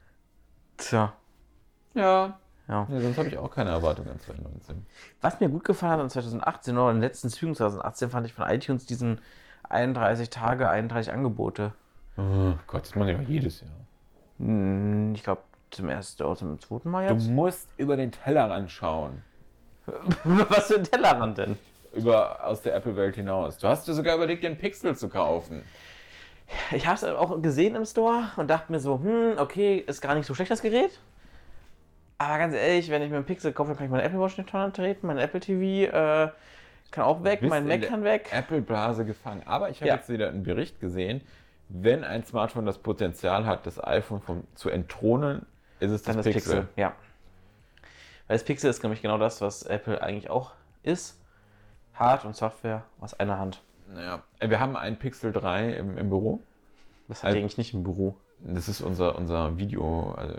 [0.76, 1.12] Tja,
[1.94, 2.38] Ja.
[2.68, 2.86] ja.
[2.88, 4.86] ja sonst habe ich auch keine Erwartung an 2019.
[5.20, 8.32] Was mir gut gefallen hat an 2018 oder in den letzten Zügen 2018 fand ich
[8.32, 9.20] von iTunes diesen
[9.68, 11.72] 31 Tage, 31 Angebote.
[12.16, 13.70] Oh Gott, das machen wir ja jedes Jahr.
[14.38, 17.28] Hm, Ich glaube zum ersten oder zum zweiten Mal Du jetzt.
[17.28, 19.24] musst über den Tellerrand schauen.
[20.24, 21.56] Was für ein Tellerrand denn?
[21.94, 23.58] Über, aus der Apple-Welt hinaus.
[23.58, 25.62] Du hast dir sogar überlegt, den Pixel zu kaufen.
[26.72, 30.14] Ich habe es auch gesehen im Store und dachte mir so, hm, okay, ist gar
[30.14, 31.00] nicht so schlecht das Gerät.
[32.18, 34.38] Aber ganz ehrlich, wenn ich mir einen Pixel kaufe, dann kann ich meine Apple Watch
[34.38, 36.30] nicht dran treten, mein Apple TV äh,
[36.90, 38.28] kann auch weg, mein in Mac kann weg.
[38.32, 39.42] Apple-Blase gefangen.
[39.46, 39.96] Aber ich habe Ja.
[39.96, 41.20] jetzt wieder einen Bericht gesehen,
[41.68, 45.44] wenn ein Smartphone das Potenzial hat, das iPhone vom, zu entthronen,
[45.80, 46.60] ist es das, Dann das Pixel.
[46.60, 46.68] Pixel.
[46.76, 46.92] ja.
[48.28, 50.52] Weil das Pixel ist nämlich genau das, was Apple eigentlich auch
[50.82, 51.20] ist.
[51.94, 53.62] Hard und Software aus einer Hand.
[53.92, 56.42] Naja, äh, wir haben ein Pixel 3 im, im Büro.
[57.08, 58.16] Das hat Also- eigentlich nicht im Büro.
[58.40, 60.12] Das ist unser, unser Video.
[60.12, 60.34] Also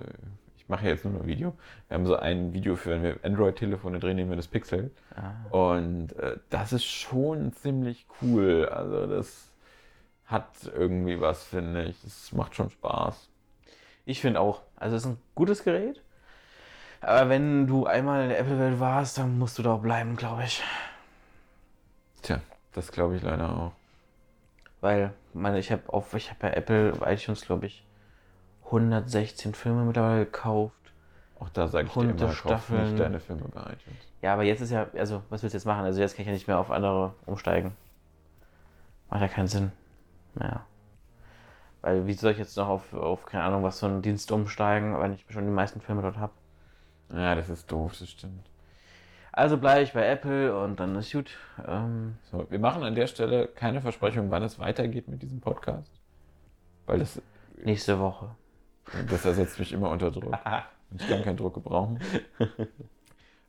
[0.57, 1.53] ich mache ja jetzt nur noch Video.
[1.87, 4.91] Wir haben so ein Video für, wenn wir Android-Telefone drehen, nehmen wir das Pixel.
[5.15, 5.31] Ah.
[5.49, 8.67] Und äh, das ist schon ziemlich cool.
[8.71, 9.49] Also das
[10.25, 11.99] hat irgendwie was, finde ich.
[12.03, 13.29] Das macht schon Spaß.
[14.05, 14.61] Ich finde auch.
[14.75, 16.03] Also es ist ein gutes Gerät.
[17.01, 20.43] Aber wenn du einmal in der Apple-Welt warst, dann musst du da auch bleiben, glaube
[20.43, 20.63] ich.
[22.21, 22.39] Tja,
[22.73, 23.71] das glaube ich leider auch.
[24.81, 27.85] Weil, meine, ich habe auf, ich habe Apple bei iTunes, glaube ich,
[28.65, 30.75] 116 Filme mittlerweile gekauft.
[31.39, 32.83] Auch da sage ich dir immer, Staffeln.
[32.83, 34.07] nicht deine Filme bei iTunes.
[34.21, 35.85] Ja, aber jetzt ist ja, also, was willst du jetzt machen?
[35.85, 37.75] Also jetzt kann ich ja nicht mehr auf andere umsteigen.
[39.09, 39.71] Macht ja keinen Sinn.
[40.33, 40.65] Naja.
[41.81, 44.99] Weil, wie soll ich jetzt noch auf, auf keine Ahnung, was für einen Dienst umsteigen,
[44.99, 46.33] wenn ich schon die meisten Filme dort habe?
[47.13, 48.45] Ja, das ist doof, das stimmt.
[49.31, 51.29] Also bleibe ich bei Apple und dann ist gut.
[51.67, 55.91] Ähm, So, wir machen an der Stelle keine Versprechung, wann es weitergeht mit diesem Podcast.
[56.87, 57.21] Weil das,
[57.63, 58.31] nächste Woche.
[59.09, 60.33] das ersetzt mich immer unter Druck.
[60.97, 61.99] Ich kann keinen Druck gebrauchen.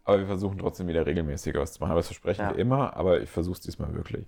[0.03, 1.93] Aber wir versuchen trotzdem wieder regelmäßiger was zu machen.
[1.93, 2.51] Aber das versprechen Ja.
[2.51, 4.27] wir immer, aber ich versuche es diesmal wirklich.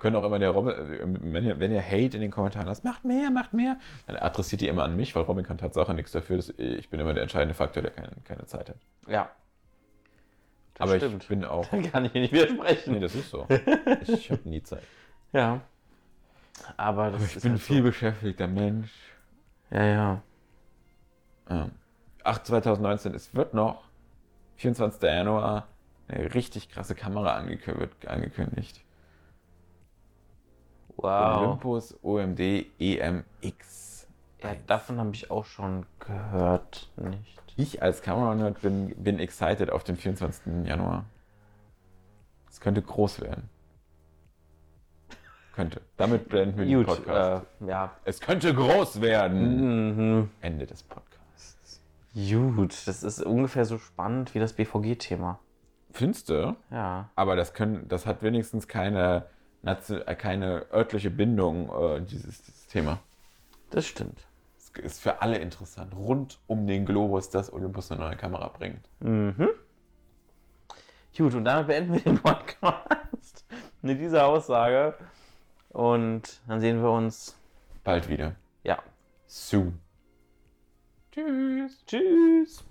[0.00, 0.74] Können auch immer der Robin,
[1.20, 4.62] wenn ihr, wenn ihr Hate in den Kommentaren lasst, macht mehr, macht mehr, dann adressiert
[4.62, 6.36] ihr immer an mich, weil Robin kann Tatsache nichts dafür.
[6.36, 8.76] Dass ich bin immer der entscheidende Faktor, der keine, keine Zeit hat.
[9.06, 9.30] Ja.
[10.74, 11.22] Das aber stimmt.
[11.22, 11.66] ich bin auch.
[11.70, 12.94] Dann kann ich nicht widersprechen.
[12.94, 13.46] Nee, das ist so.
[14.06, 14.82] Ich habe nie Zeit.
[15.32, 15.60] Ja.
[16.76, 18.90] Aber das Aber ich bin halt viel beschäftigter Mensch.
[19.70, 19.76] So.
[19.76, 20.22] Ja, ja.
[21.48, 21.70] Ähm,
[22.24, 23.84] Ach, 2019, es wird noch
[24.56, 25.02] 24.
[25.02, 25.68] Januar
[26.08, 28.80] eine richtig krasse Kamera angekündigt.
[30.96, 31.38] Wow.
[31.42, 34.06] Olympus OMD EMX.
[34.42, 36.88] Ja, davon habe ich auch schon gehört.
[36.96, 37.38] Nicht.
[37.56, 40.66] Ich als Kamera-Nerd bin, bin excited auf den 24.
[40.66, 41.04] Januar.
[42.50, 43.48] Es könnte groß werden.
[45.54, 45.80] Könnte.
[45.96, 47.46] Damit beenden wir den Podcast.
[47.60, 47.90] äh, ja.
[48.04, 50.18] Es könnte groß werden.
[50.18, 50.30] Mhm.
[50.40, 51.80] Ende des Podcasts.
[52.14, 55.38] Gut, das ist ungefähr so spannend wie das BVG-Thema.
[55.92, 57.10] Finster, Ja.
[57.16, 59.26] aber das, können, das hat wenigstens keine,
[59.64, 62.98] keine örtliche Bindung, äh, dieses, dieses Thema.
[63.70, 64.26] Das stimmt.
[64.58, 65.94] Es ist für alle interessant.
[65.94, 68.88] Rund um den Globus, dass Olympus eine neue Kamera bringt.
[69.00, 69.48] Mhm.
[71.16, 73.44] Gut, und damit beenden wir den Podcast
[73.82, 74.94] mit dieser Aussage.
[75.70, 77.36] Und dann sehen wir uns.
[77.84, 78.34] Bald wieder.
[78.64, 78.82] Ja.
[79.26, 79.78] Soon.
[81.12, 81.84] Tschüss.
[81.86, 82.64] Tschüss.